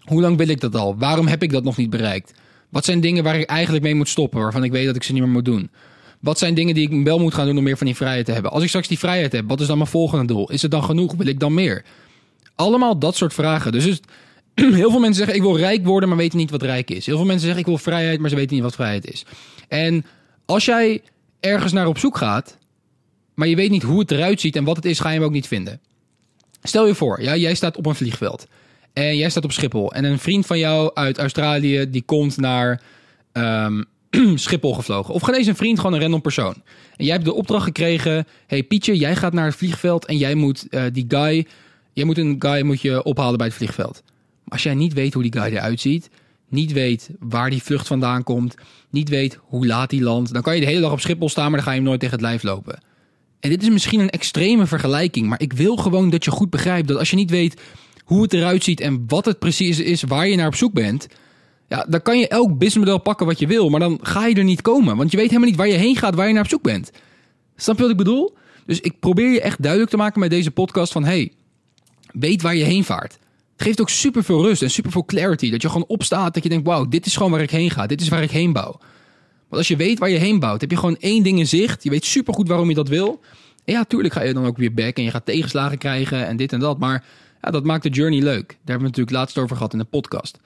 Hoe 0.00 0.20
lang 0.20 0.36
wil 0.36 0.48
ik 0.48 0.60
dat 0.60 0.74
al? 0.74 0.96
Waarom 0.96 1.26
heb 1.26 1.42
ik 1.42 1.50
dat 1.50 1.64
nog 1.64 1.76
niet 1.76 1.90
bereikt? 1.90 2.32
Wat 2.68 2.84
zijn 2.84 3.00
dingen 3.00 3.24
waar 3.24 3.38
ik 3.38 3.48
eigenlijk 3.48 3.84
mee 3.84 3.94
moet 3.94 4.08
stoppen, 4.08 4.40
waarvan 4.40 4.64
ik 4.64 4.70
weet 4.70 4.86
dat 4.86 4.96
ik 4.96 5.02
ze 5.02 5.12
niet 5.12 5.22
meer 5.22 5.30
moet 5.30 5.44
doen? 5.44 5.70
Wat 6.20 6.38
zijn 6.38 6.54
dingen 6.54 6.74
die 6.74 6.90
ik 6.90 7.04
wel 7.04 7.18
moet 7.18 7.34
gaan 7.34 7.46
doen 7.46 7.58
om 7.58 7.64
meer 7.64 7.76
van 7.76 7.86
die 7.86 7.96
vrijheid 7.96 8.24
te 8.24 8.32
hebben? 8.32 8.50
Als 8.50 8.62
ik 8.62 8.68
straks 8.68 8.88
die 8.88 8.98
vrijheid 8.98 9.32
heb, 9.32 9.48
wat 9.48 9.60
is 9.60 9.66
dan 9.66 9.78
mijn 9.78 9.90
volgende 9.90 10.24
doel? 10.26 10.50
Is 10.50 10.62
het 10.62 10.70
dan 10.70 10.84
genoeg? 10.84 11.14
Wil 11.14 11.26
ik 11.26 11.40
dan 11.40 11.54
meer? 11.54 11.84
Allemaal 12.54 12.98
dat 12.98 13.16
soort 13.16 13.34
vragen. 13.34 13.72
Dus 13.72 13.84
het, 13.84 14.00
heel 14.54 14.90
veel 14.90 15.00
mensen 15.00 15.14
zeggen 15.14 15.34
ik 15.34 15.42
wil 15.42 15.56
rijk 15.56 15.84
worden, 15.84 16.08
maar 16.08 16.18
weten 16.18 16.38
niet 16.38 16.50
wat 16.50 16.62
rijk 16.62 16.90
is. 16.90 17.06
Heel 17.06 17.16
veel 17.16 17.26
mensen 17.26 17.44
zeggen 17.44 17.60
ik 17.60 17.66
wil 17.66 17.78
vrijheid, 17.78 18.20
maar 18.20 18.30
ze 18.30 18.36
weten 18.36 18.54
niet 18.54 18.64
wat 18.64 18.74
vrijheid 18.74 19.10
is. 19.10 19.24
En 19.68 20.04
als 20.44 20.64
jij 20.64 21.02
ergens 21.40 21.72
naar 21.72 21.86
op 21.86 21.98
zoek 21.98 22.16
gaat, 22.16 22.58
maar 23.34 23.48
je 23.48 23.56
weet 23.56 23.70
niet 23.70 23.82
hoe 23.82 23.98
het 23.98 24.10
eruit 24.10 24.40
ziet 24.40 24.56
en 24.56 24.64
wat 24.64 24.76
het 24.76 24.84
is, 24.84 25.00
ga 25.00 25.08
je 25.08 25.14
hem 25.14 25.24
ook 25.24 25.32
niet 25.32 25.46
vinden. 25.48 25.80
Stel 26.66 26.86
je 26.86 26.94
voor, 26.94 27.22
jij 27.22 27.54
staat 27.54 27.76
op 27.76 27.86
een 27.86 27.94
vliegveld. 27.94 28.46
En 28.92 29.16
jij 29.16 29.30
staat 29.30 29.44
op 29.44 29.52
Schiphol. 29.52 29.92
En 29.92 30.04
een 30.04 30.18
vriend 30.18 30.46
van 30.46 30.58
jou 30.58 30.90
uit 30.94 31.18
Australië, 31.18 31.90
die 31.90 32.02
komt 32.02 32.36
naar 32.36 32.82
um, 33.32 33.84
Schiphol 34.34 34.74
gevlogen. 34.74 35.14
Of 35.14 35.22
geen 35.22 35.34
eens 35.34 35.46
een 35.46 35.56
vriend, 35.56 35.78
gewoon 35.78 35.92
een 35.92 36.00
random 36.00 36.20
persoon. 36.20 36.54
En 36.96 37.04
jij 37.04 37.12
hebt 37.12 37.24
de 37.24 37.34
opdracht 37.34 37.64
gekregen, 37.64 38.26
hey 38.46 38.62
Pietje, 38.62 38.96
jij 38.96 39.16
gaat 39.16 39.32
naar 39.32 39.44
het 39.44 39.56
vliegveld 39.56 40.04
en 40.04 40.16
jij 40.16 40.34
moet 40.34 40.66
uh, 40.70 40.82
die 40.92 41.04
guy, 41.08 41.46
jij 41.92 42.04
moet 42.04 42.18
een 42.18 42.36
guy 42.38 42.62
moet 42.62 42.80
je 42.80 43.02
ophalen 43.02 43.38
bij 43.38 43.46
het 43.46 43.56
vliegveld. 43.56 44.02
Maar 44.04 44.52
als 44.52 44.62
jij 44.62 44.74
niet 44.74 44.92
weet 44.92 45.14
hoe 45.14 45.22
die 45.22 45.40
guy 45.40 45.52
eruit 45.52 45.80
ziet, 45.80 46.10
niet 46.48 46.72
weet 46.72 47.10
waar 47.18 47.50
die 47.50 47.62
vlucht 47.62 47.86
vandaan 47.86 48.22
komt, 48.22 48.54
niet 48.90 49.08
weet 49.08 49.38
hoe 49.42 49.66
laat 49.66 49.90
die 49.90 50.02
landt, 50.02 50.32
dan 50.32 50.42
kan 50.42 50.54
je 50.54 50.60
de 50.60 50.66
hele 50.66 50.80
dag 50.80 50.92
op 50.92 51.00
Schiphol 51.00 51.28
staan, 51.28 51.44
maar 51.44 51.54
dan 51.54 51.62
ga 51.62 51.70
je 51.70 51.76
hem 51.76 51.86
nooit 51.86 52.00
tegen 52.00 52.14
het 52.14 52.24
lijf 52.24 52.42
lopen. 52.42 52.78
En 53.40 53.50
dit 53.50 53.62
is 53.62 53.68
misschien 53.68 54.00
een 54.00 54.10
extreme 54.10 54.66
vergelijking, 54.66 55.26
maar 55.26 55.40
ik 55.40 55.52
wil 55.52 55.76
gewoon 55.76 56.10
dat 56.10 56.24
je 56.24 56.30
goed 56.30 56.50
begrijpt 56.50 56.88
dat 56.88 56.98
als 56.98 57.10
je 57.10 57.16
niet 57.16 57.30
weet 57.30 57.60
hoe 58.04 58.22
het 58.22 58.32
eruit 58.32 58.64
ziet 58.64 58.80
en 58.80 59.04
wat 59.06 59.24
het 59.24 59.38
precies 59.38 59.78
is 59.78 60.02
waar 60.02 60.28
je 60.28 60.36
naar 60.36 60.46
op 60.46 60.54
zoek 60.54 60.72
bent, 60.72 61.06
ja, 61.68 61.86
dan 61.88 62.02
kan 62.02 62.18
je 62.18 62.28
elk 62.28 62.48
businessmodel 62.48 63.00
pakken 63.00 63.26
wat 63.26 63.38
je 63.38 63.46
wil, 63.46 63.68
maar 63.68 63.80
dan 63.80 63.98
ga 64.02 64.26
je 64.26 64.34
er 64.34 64.44
niet 64.44 64.62
komen, 64.62 64.96
want 64.96 65.10
je 65.10 65.16
weet 65.16 65.26
helemaal 65.26 65.48
niet 65.48 65.58
waar 65.58 65.68
je 65.68 65.74
heen 65.74 65.96
gaat, 65.96 66.14
waar 66.14 66.26
je 66.26 66.32
naar 66.32 66.42
op 66.42 66.48
zoek 66.48 66.62
bent. 66.62 66.90
Snap 67.56 67.76
je 67.76 67.82
wat 67.82 67.90
ik 67.90 67.96
bedoel? 67.96 68.36
Dus 68.66 68.80
ik 68.80 69.00
probeer 69.00 69.30
je 69.30 69.40
echt 69.40 69.62
duidelijk 69.62 69.90
te 69.90 69.96
maken 69.96 70.20
met 70.20 70.30
deze 70.30 70.50
podcast 70.50 70.92
van 70.92 71.04
hey, 71.04 71.32
weet 72.12 72.42
waar 72.42 72.56
je 72.56 72.64
heen 72.64 72.84
vaart. 72.84 73.18
Het 73.52 73.66
geeft 73.66 73.80
ook 73.80 73.90
super 73.90 74.24
veel 74.24 74.42
rust 74.42 74.62
en 74.62 74.70
super 74.70 74.90
veel 74.90 75.04
clarity. 75.04 75.50
Dat 75.50 75.62
je 75.62 75.68
gewoon 75.68 75.86
opstaat, 75.86 76.34
dat 76.34 76.42
je 76.42 76.48
denkt, 76.48 76.66
wauw, 76.66 76.88
dit 76.88 77.06
is 77.06 77.16
gewoon 77.16 77.30
waar 77.30 77.40
ik 77.40 77.50
heen 77.50 77.70
ga. 77.70 77.86
Dit 77.86 78.00
is 78.00 78.08
waar 78.08 78.22
ik 78.22 78.30
heen 78.30 78.52
bouw. 78.52 78.80
Want 79.48 79.60
als 79.60 79.68
je 79.68 79.76
weet 79.76 79.98
waar 79.98 80.10
je 80.10 80.18
heen 80.18 80.38
bouwt, 80.38 80.60
heb 80.60 80.70
je 80.70 80.76
gewoon 80.76 80.96
één 80.96 81.22
ding 81.22 81.38
in 81.38 81.46
zicht. 81.46 81.82
Je 81.82 81.90
weet 81.90 82.04
supergoed 82.04 82.48
waarom 82.48 82.68
je 82.68 82.74
dat 82.74 82.88
wil. 82.88 83.20
En 83.64 83.72
ja, 83.72 83.84
tuurlijk 83.84 84.14
ga 84.14 84.22
je 84.22 84.34
dan 84.34 84.46
ook 84.46 84.56
weer 84.56 84.74
back 84.74 84.96
en 84.96 85.02
je 85.02 85.10
gaat 85.10 85.26
tegenslagen 85.26 85.78
krijgen 85.78 86.26
en 86.26 86.36
dit 86.36 86.52
en 86.52 86.60
dat. 86.60 86.78
Maar 86.78 87.04
ja, 87.42 87.50
dat 87.50 87.64
maakt 87.64 87.82
de 87.82 87.88
journey 87.88 88.22
leuk. 88.22 88.48
Daar 88.48 88.56
hebben 88.56 88.78
we 88.78 88.82
natuurlijk 88.82 89.16
laatst 89.16 89.38
over 89.38 89.56
gehad 89.56 89.72
in 89.72 89.78
de 89.78 89.84
podcast. 89.84 90.38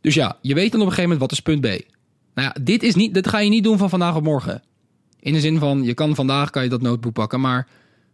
Dus 0.00 0.14
ja, 0.14 0.38
je 0.40 0.54
weet 0.54 0.72
dan 0.72 0.80
op 0.80 0.86
een 0.86 0.92
gegeven 0.92 1.10
moment 1.10 1.20
wat 1.20 1.32
is 1.32 1.40
punt 1.40 1.60
B. 1.60 1.92
Nou 2.34 2.48
ja, 2.48 2.56
dit, 2.62 2.82
is 2.82 2.94
niet, 2.94 3.14
dit 3.14 3.28
ga 3.28 3.38
je 3.38 3.48
niet 3.48 3.64
doen 3.64 3.78
van 3.78 3.88
vandaag 3.88 4.16
op 4.16 4.22
morgen. 4.22 4.62
In 5.20 5.32
de 5.32 5.40
zin 5.40 5.58
van, 5.58 5.82
je 5.82 5.94
kan 5.94 6.14
vandaag 6.14 6.50
kan 6.50 6.62
je 6.62 6.68
dat 6.68 6.82
notebook 6.82 7.12
pakken. 7.12 7.40
Maar 7.40 7.68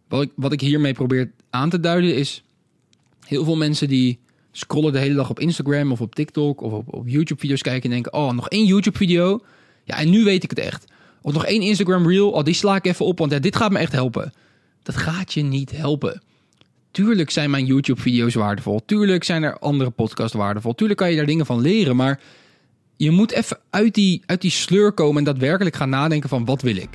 wat 0.07 0.21
ik, 0.21 0.31
wat 0.35 0.51
ik 0.51 0.61
hiermee 0.61 0.93
probeer 0.93 1.31
aan 1.49 1.69
te 1.69 1.79
duiden 1.79 2.15
is... 2.15 2.43
Heel 3.25 3.43
veel 3.43 3.55
mensen 3.55 3.87
die 3.87 4.19
scrollen 4.51 4.93
de 4.93 4.99
hele 4.99 5.15
dag 5.15 5.29
op 5.29 5.39
Instagram 5.39 5.91
of 5.91 6.01
op 6.01 6.15
TikTok 6.15 6.61
of 6.61 6.71
op, 6.71 6.93
op 6.93 7.07
YouTube-video's 7.07 7.61
kijken 7.61 7.83
en 7.83 7.89
denken... 7.89 8.13
Oh, 8.13 8.31
nog 8.31 8.49
één 8.49 8.65
YouTube-video 8.65 9.41
ja, 9.91 9.97
en 9.97 10.09
nu 10.09 10.23
weet 10.23 10.43
ik 10.43 10.49
het 10.49 10.59
echt. 10.59 10.85
Of 11.21 11.33
nog 11.33 11.45
één 11.45 11.61
Instagram 11.61 12.07
reel, 12.07 12.29
oh, 12.29 12.43
die 12.43 12.53
sla 12.53 12.75
ik 12.75 12.85
even 12.85 13.05
op, 13.05 13.17
want 13.17 13.43
dit 13.43 13.55
gaat 13.55 13.71
me 13.71 13.79
echt 13.79 13.91
helpen. 13.91 14.33
Dat 14.83 14.95
gaat 14.95 15.33
je 15.33 15.41
niet 15.41 15.71
helpen. 15.71 16.21
Tuurlijk 16.91 17.29
zijn 17.29 17.49
mijn 17.49 17.65
YouTube-video's 17.65 18.33
waardevol. 18.33 18.81
Tuurlijk 18.85 19.23
zijn 19.23 19.43
er 19.43 19.59
andere 19.59 19.89
podcasts 19.89 20.35
waardevol. 20.35 20.75
Tuurlijk 20.75 20.99
kan 20.99 21.09
je 21.09 21.15
daar 21.15 21.25
dingen 21.25 21.45
van 21.45 21.61
leren, 21.61 21.95
maar 21.95 22.19
je 22.95 23.11
moet 23.11 23.31
even 23.31 23.59
uit 23.69 23.93
die, 23.93 24.21
uit 24.25 24.41
die 24.41 24.51
sleur 24.51 24.91
komen 24.91 25.17
en 25.17 25.23
daadwerkelijk 25.23 25.75
gaan 25.75 25.89
nadenken 25.89 26.29
van 26.29 26.45
wat 26.45 26.61
wil 26.61 26.75
ik. 26.75 26.89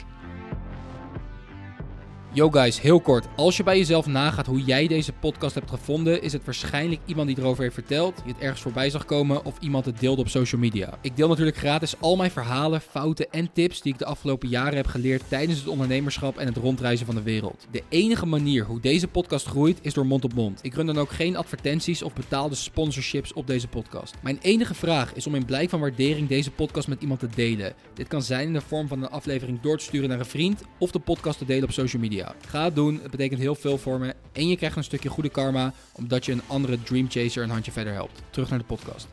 Yo 2.36 2.50
guys, 2.50 2.80
heel 2.80 3.00
kort. 3.00 3.26
Als 3.36 3.56
je 3.56 3.62
bij 3.62 3.78
jezelf 3.78 4.06
nagaat 4.06 4.46
hoe 4.46 4.60
jij 4.60 4.86
deze 4.86 5.12
podcast 5.12 5.54
hebt 5.54 5.70
gevonden, 5.70 6.22
is 6.22 6.32
het 6.32 6.44
waarschijnlijk 6.44 7.00
iemand 7.06 7.28
die 7.28 7.38
erover 7.38 7.62
heeft 7.62 7.74
verteld, 7.74 8.16
die 8.24 8.32
het 8.32 8.42
ergens 8.42 8.60
voorbij 8.60 8.90
zag 8.90 9.04
komen 9.04 9.44
of 9.44 9.58
iemand 9.60 9.84
het 9.84 10.00
deelde 10.00 10.20
op 10.20 10.28
social 10.28 10.60
media. 10.60 10.98
Ik 11.00 11.16
deel 11.16 11.28
natuurlijk 11.28 11.56
gratis 11.56 12.00
al 12.00 12.16
mijn 12.16 12.30
verhalen, 12.30 12.80
fouten 12.80 13.30
en 13.30 13.52
tips 13.52 13.82
die 13.82 13.92
ik 13.92 13.98
de 13.98 14.04
afgelopen 14.04 14.48
jaren 14.48 14.76
heb 14.76 14.86
geleerd 14.86 15.28
tijdens 15.28 15.58
het 15.58 15.68
ondernemerschap 15.68 16.36
en 16.38 16.46
het 16.46 16.56
rondreizen 16.56 17.06
van 17.06 17.14
de 17.14 17.22
wereld. 17.22 17.66
De 17.70 17.82
enige 17.88 18.26
manier 18.26 18.64
hoe 18.64 18.80
deze 18.80 19.08
podcast 19.08 19.46
groeit 19.46 19.78
is 19.82 19.94
door 19.94 20.06
mond 20.06 20.24
op 20.24 20.34
mond. 20.34 20.58
Ik 20.62 20.74
run 20.74 20.86
dan 20.86 20.98
ook 20.98 21.10
geen 21.10 21.36
advertenties 21.36 22.02
of 22.02 22.14
betaalde 22.14 22.54
sponsorships 22.54 23.32
op 23.32 23.46
deze 23.46 23.68
podcast. 23.68 24.14
Mijn 24.22 24.38
enige 24.42 24.74
vraag 24.74 25.14
is 25.14 25.26
om 25.26 25.34
in 25.34 25.44
blijk 25.44 25.70
van 25.70 25.80
waardering 25.80 26.28
deze 26.28 26.50
podcast 26.50 26.88
met 26.88 27.02
iemand 27.02 27.20
te 27.20 27.28
delen. 27.34 27.74
Dit 27.94 28.08
kan 28.08 28.22
zijn 28.22 28.46
in 28.46 28.52
de 28.52 28.60
vorm 28.60 28.88
van 28.88 29.02
een 29.02 29.10
aflevering 29.10 29.60
door 29.60 29.78
te 29.78 29.84
sturen 29.84 30.08
naar 30.08 30.18
een 30.18 30.24
vriend 30.24 30.62
of 30.78 30.90
de 30.90 30.98
podcast 30.98 31.38
te 31.38 31.44
delen 31.44 31.64
op 31.64 31.72
social 31.72 32.02
media. 32.02 32.25
Ga 32.48 32.64
het 32.64 32.74
doen, 32.74 33.00
het 33.02 33.10
betekent 33.10 33.40
heel 33.40 33.54
veel 33.54 33.78
voor 33.78 33.98
me. 33.98 34.14
En 34.32 34.48
je 34.48 34.56
krijgt 34.56 34.76
een 34.76 34.84
stukje 34.84 35.08
goede 35.08 35.28
karma, 35.28 35.72
omdat 35.92 36.24
je 36.24 36.32
een 36.32 36.42
andere 36.46 36.82
Dream 36.82 37.10
Chaser 37.10 37.42
een 37.42 37.50
handje 37.50 37.72
verder 37.72 37.92
helpt. 37.92 38.22
Terug 38.30 38.50
naar 38.50 38.58
de 38.58 38.64
podcast. 38.64 39.06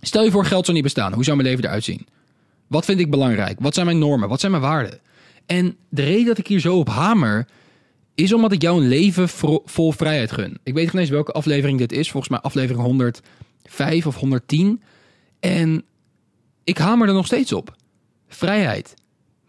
Stel 0.00 0.24
je 0.24 0.30
voor, 0.30 0.44
geld 0.44 0.64
zou 0.64 0.76
niet 0.76 0.84
bestaan. 0.84 1.12
Hoe 1.12 1.24
zou 1.24 1.36
mijn 1.36 1.48
leven 1.48 1.64
eruit 1.64 1.84
zien? 1.84 2.06
Wat 2.66 2.84
vind 2.84 3.00
ik 3.00 3.10
belangrijk? 3.10 3.60
Wat 3.60 3.74
zijn 3.74 3.86
mijn 3.86 3.98
normen? 3.98 4.28
Wat 4.28 4.40
zijn 4.40 4.52
mijn 4.52 4.64
waarden? 4.64 5.00
En 5.46 5.76
de 5.88 6.02
reden 6.02 6.26
dat 6.26 6.38
ik 6.38 6.46
hier 6.46 6.60
zo 6.60 6.78
op 6.78 6.88
hamer, 6.88 7.46
is 8.14 8.32
omdat 8.32 8.52
ik 8.52 8.62
jou 8.62 8.80
een 8.80 8.88
leven 8.88 9.28
vol 9.64 9.92
vrijheid 9.92 10.32
gun. 10.32 10.58
Ik 10.62 10.74
weet 10.74 10.84
niet 10.84 10.94
eens 10.94 11.10
welke 11.10 11.32
aflevering 11.32 11.78
dit 11.78 11.92
is. 11.92 12.10
Volgens 12.10 12.32
mij 12.32 12.40
aflevering 12.40 12.82
105 12.82 14.06
of 14.06 14.16
110. 14.16 14.82
En 15.40 15.84
ik 16.64 16.78
hamer 16.78 17.08
er 17.08 17.14
nog 17.14 17.26
steeds 17.26 17.52
op. 17.52 17.76
Vrijheid. 18.28 18.94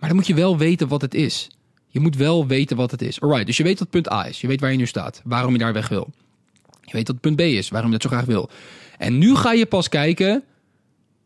Maar 0.01 0.09
dan 0.09 0.17
moet 0.17 0.27
je 0.27 0.33
wel 0.33 0.57
weten 0.57 0.87
wat 0.87 1.01
het 1.01 1.13
is. 1.13 1.49
Je 1.87 1.99
moet 1.99 2.15
wel 2.15 2.47
weten 2.47 2.77
wat 2.77 2.91
het 2.91 3.01
is. 3.01 3.21
Alright, 3.21 3.45
dus 3.45 3.57
je 3.57 3.63
weet 3.63 3.79
wat 3.79 3.89
punt 3.89 4.11
A 4.11 4.27
is. 4.27 4.41
Je 4.41 4.47
weet 4.47 4.59
waar 4.59 4.71
je 4.71 4.77
nu 4.77 4.85
staat. 4.85 5.21
Waarom 5.23 5.51
je 5.51 5.59
daar 5.59 5.73
weg 5.73 5.87
wil. 5.87 6.09
Je 6.81 6.91
weet 6.91 7.07
wat 7.07 7.19
punt 7.19 7.35
B 7.35 7.39
is. 7.39 7.69
Waarom 7.69 7.91
je 7.91 7.97
dat 7.97 8.09
zo 8.09 8.15
graag 8.15 8.27
wil. 8.27 8.49
En 8.97 9.17
nu 9.17 9.35
ga 9.35 9.51
je 9.51 9.65
pas 9.65 9.89
kijken 9.89 10.43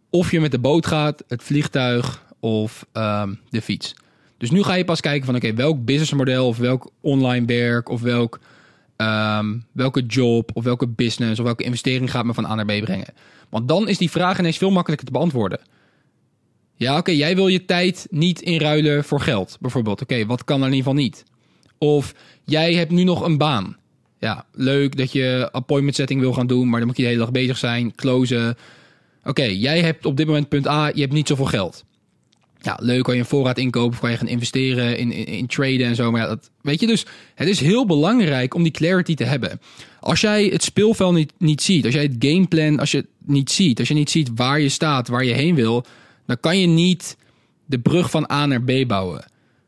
of 0.09 0.31
je 0.31 0.39
met 0.39 0.51
de 0.51 0.59
boot 0.59 0.85
gaat, 0.85 1.23
het 1.27 1.43
vliegtuig 1.43 2.25
of 2.39 2.85
um, 2.93 3.39
de 3.49 3.61
fiets. 3.61 3.95
Dus 4.37 4.51
nu 4.51 4.63
ga 4.63 4.73
je 4.73 4.85
pas 4.85 4.99
kijken 4.99 5.25
van 5.25 5.35
oké, 5.35 5.53
welk 5.53 5.85
businessmodel 5.85 6.47
of 6.47 6.57
welk 6.57 6.91
online 7.01 7.45
werk 7.45 7.89
of 7.89 8.01
welk, 8.01 8.39
um, 8.97 9.65
welke 9.71 10.01
job 10.01 10.49
of 10.53 10.63
welke 10.63 10.87
business 10.87 11.39
of 11.39 11.45
welke 11.45 11.63
investering 11.63 12.11
gaat 12.11 12.25
me 12.25 12.33
van 12.33 12.45
A 12.45 12.55
naar 12.55 12.65
B 12.65 12.83
brengen. 12.83 13.13
Want 13.49 13.67
dan 13.67 13.87
is 13.87 13.97
die 13.97 14.11
vraag 14.11 14.39
ineens 14.39 14.57
veel 14.57 14.71
makkelijker 14.71 15.07
te 15.07 15.13
beantwoorden. 15.13 15.59
Ja, 16.75 16.97
oké, 16.97 17.11
jij 17.11 17.35
wil 17.35 17.47
je 17.47 17.65
tijd 17.65 18.07
niet 18.09 18.41
inruilen 18.41 19.03
voor 19.03 19.21
geld, 19.21 19.57
bijvoorbeeld. 19.59 20.01
Oké, 20.01 20.25
wat 20.25 20.43
kan 20.43 20.61
er 20.61 20.67
in 20.67 20.73
ieder 20.73 20.91
geval 20.91 21.03
niet? 21.03 21.23
Of 21.77 22.13
jij 22.43 22.73
hebt 22.73 22.91
nu 22.91 23.03
nog 23.03 23.21
een 23.21 23.37
baan. 23.37 23.77
Ja, 24.19 24.45
leuk 24.51 24.97
dat 24.97 25.11
je 25.11 25.49
appointment 25.51 25.95
setting 25.95 26.19
wil 26.19 26.33
gaan 26.33 26.47
doen, 26.47 26.69
maar 26.69 26.79
dan 26.79 26.87
moet 26.87 26.97
je 26.97 27.03
de 27.03 27.09
hele 27.09 27.21
dag 27.21 27.31
bezig 27.31 27.57
zijn, 27.57 27.95
closen. 27.95 28.55
Oké, 29.23 29.43
jij 29.43 29.81
hebt 29.81 30.05
op 30.05 30.17
dit 30.17 30.27
moment 30.27 30.49
punt 30.49 30.67
A, 30.67 30.87
je 30.93 31.01
hebt 31.01 31.13
niet 31.13 31.27
zoveel 31.27 31.45
geld. 31.45 31.85
Ja, 32.61 32.77
leuk, 32.81 33.03
kan 33.03 33.13
je 33.13 33.19
een 33.19 33.25
voorraad 33.25 33.57
inkopen 33.57 33.93
of 33.93 33.99
kan 33.99 34.11
je 34.11 34.17
gaan 34.17 34.27
investeren 34.27 34.97
in, 34.97 35.11
in, 35.11 35.25
in 35.25 35.47
traden 35.47 35.85
en 35.85 35.95
zo. 35.95 36.11
Maar 36.11 36.21
ja, 36.21 36.27
dat, 36.27 36.49
weet 36.61 36.79
je, 36.79 36.87
dus 36.87 37.05
het 37.35 37.47
is 37.47 37.59
heel 37.59 37.85
belangrijk 37.85 38.53
om 38.53 38.63
die 38.63 38.71
clarity 38.71 39.15
te 39.15 39.23
hebben. 39.23 39.59
Als 39.99 40.21
jij 40.21 40.45
het 40.45 40.63
speelveld 40.63 41.13
niet, 41.13 41.33
niet 41.37 41.61
ziet, 41.61 41.85
als 41.85 41.93
jij 41.93 42.03
het 42.03 42.15
gameplan 42.19 42.79
als 42.79 42.91
je 42.91 43.05
niet 43.25 43.51
ziet, 43.51 43.79
als 43.79 43.87
je 43.87 43.93
niet 43.93 44.09
ziet 44.09 44.29
waar 44.35 44.59
je 44.59 44.69
staat, 44.69 45.07
waar 45.07 45.23
je 45.25 45.33
heen 45.33 45.55
wil, 45.55 45.85
dan 46.25 46.39
kan 46.39 46.59
je 46.59 46.67
niet 46.67 47.17
de 47.65 47.79
brug 47.79 48.09
van 48.09 48.31
A 48.31 48.45
naar 48.45 48.61
B 48.61 48.87
bouwen. 48.87 49.25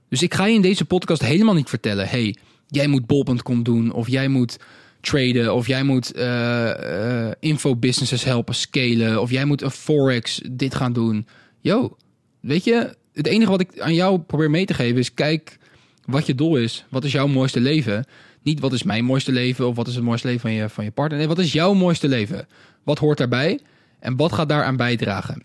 Dus 0.10 0.22
ik 0.22 0.34
ga 0.34 0.46
je 0.46 0.56
in 0.56 0.62
deze 0.62 0.86
podcast 0.86 1.22
helemaal 1.22 1.54
niet 1.54 1.70
vertellen: 1.70 2.08
hey, 2.08 2.36
jij 2.68 2.88
moet 2.88 3.06
bol.com 3.06 3.64
doen 3.64 3.92
of 3.92 4.08
jij 4.08 4.28
moet 4.28 4.58
traden. 5.02 5.54
Of 5.54 5.68
jij 5.68 5.84
moet 5.84 6.18
uh, 6.18 7.32
infobusinesses 7.40 8.24
helpen 8.24 8.56
scalen. 8.56 9.22
Of 9.22 9.32
jij 9.32 9.46
moet 9.46 9.62
een 9.62 9.72
forex 9.72 10.42
dit 10.52 10.76
gaan 10.76 10.94
doen. 10.94 11.28
Yo, 11.60 11.98
weet 12.40 12.64
je, 12.64 12.96
het 13.14 13.28
enige 13.28 13.52
wat 13.52 13.60
ik 13.60 13.80
aan 13.80 13.94
jou 13.94 14.20
probeer 14.20 14.50
mee 14.50 14.66
te 14.66 14.74
geven 14.74 14.98
is... 14.98 15.14
kijk 15.14 15.58
wat 16.06 16.26
je 16.26 16.36
doel 16.36 16.58
is. 16.58 16.86
Wat 16.90 17.04
is 17.04 17.12
jouw 17.12 17.28
mooiste 17.28 17.60
leven? 17.60 18.06
Niet 18.42 18.60
wat 18.60 18.74
is 18.74 18.84
mijn 18.84 19.06
mooiste 19.06 19.32
leven 19.32 19.68
of 19.68 19.76
wat 19.76 19.88
is 19.88 19.96
het 19.96 20.04
mooiste 20.04 20.28
leven 20.28 20.42
van 20.42 20.52
je, 20.52 20.70
van 20.70 20.84
je 20.84 20.92
partner. 20.92 21.18
Nee, 21.18 21.28
wat 21.28 21.40
is 21.40 21.52
jouw 21.52 21.74
mooiste 21.74 22.08
leven? 22.08 22.48
Wat 22.84 23.00
hoort 23.00 23.18
daarbij? 23.18 23.60
En 24.00 24.16
wat 24.16 24.34
gaat 24.34 24.50
daaraan 24.50 24.76
bijdragen? 24.76 25.44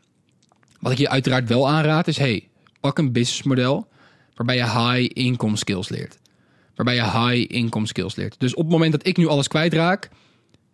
Wat 0.83 0.93
ik 0.93 0.99
je 0.99 1.09
uiteraard 1.09 1.49
wel 1.49 1.69
aanraad 1.69 2.09
is... 2.09 2.19
hey, 2.19 2.49
pak 2.81 2.99
een 2.99 3.12
businessmodel 3.12 3.89
waarbij 4.35 4.57
je 4.57 4.62
high 4.62 5.11
income 5.12 5.57
skills 5.57 5.89
leert. 5.89 6.19
Waarbij 6.75 6.95
je 6.95 7.03
high 7.03 7.55
income 7.55 7.87
skills 7.87 8.17
leert. 8.17 8.35
Dus 8.39 8.55
op 8.55 8.62
het 8.62 8.73
moment 8.73 8.93
dat 8.93 9.07
ik 9.07 9.17
nu 9.17 9.27
alles 9.27 9.49
kwijtraak... 9.49 10.11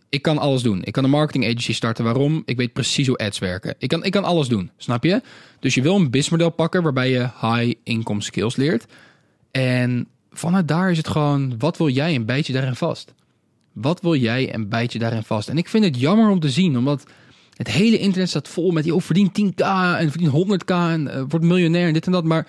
ik 0.09 0.23
kan 0.23 0.39
alles 0.39 0.63
doen. 0.63 0.85
Ik 0.85 0.93
kan 0.93 1.05
een 1.05 1.11
marketing 1.11 1.45
agency 1.45 1.73
starten. 1.73 2.05
Waarom? 2.05 2.43
Ik 2.45 2.57
weet 2.57 2.73
precies 2.73 3.07
hoe 3.07 3.17
ads 3.17 3.39
werken. 3.39 3.75
Ik 3.79 3.89
kan, 3.89 4.05
ik 4.05 4.13
kan 4.13 4.25
alles 4.25 4.49
doen, 4.49 4.71
snap 4.77 5.05
je? 5.05 5.23
Dus 5.61 5.75
je 5.75 5.83
wil 5.83 5.95
een 5.95 6.11
businessmodel 6.11 6.51
pakken 6.51 6.83
waarbij 6.83 7.11
je 7.11 7.29
high 7.41 7.75
income 7.83 8.23
skills 8.23 8.57
leert... 8.57 8.87
En 9.51 10.09
vanuit 10.31 10.69
daar 10.69 10.91
is 10.91 10.97
het 10.97 11.09
gewoon, 11.09 11.59
wat 11.59 11.77
wil 11.77 11.89
jij 11.89 12.15
een 12.15 12.25
beetje 12.25 12.53
daarin 12.53 12.75
vast? 12.75 13.15
Wat 13.73 14.01
wil 14.01 14.15
jij 14.15 14.55
een 14.55 14.69
beetje 14.69 14.99
daarin 14.99 15.23
vast? 15.23 15.49
En 15.49 15.59
ik 15.59 15.69
vind 15.69 15.85
het 15.85 16.01
jammer 16.01 16.31
om 16.31 16.41
te 16.41 16.51
zien, 16.51 16.79
omdat 16.79 17.05
het 17.59 17.69
hele 17.69 17.99
internet 17.99 18.29
staat 18.29 18.49
vol 18.49 18.71
met, 18.71 18.91
oh, 18.91 19.01
verdien 19.01 19.31
10k 19.31 19.65
en 19.99 20.11
verdien 20.11 20.61
100k 20.61 20.67
en 20.67 21.07
uh, 21.07 21.23
wordt 21.29 21.47
miljonair 21.47 21.87
en 21.87 21.93
dit 21.93 22.07
en 22.07 22.13
dat. 22.13 22.25
Maar 22.25 22.47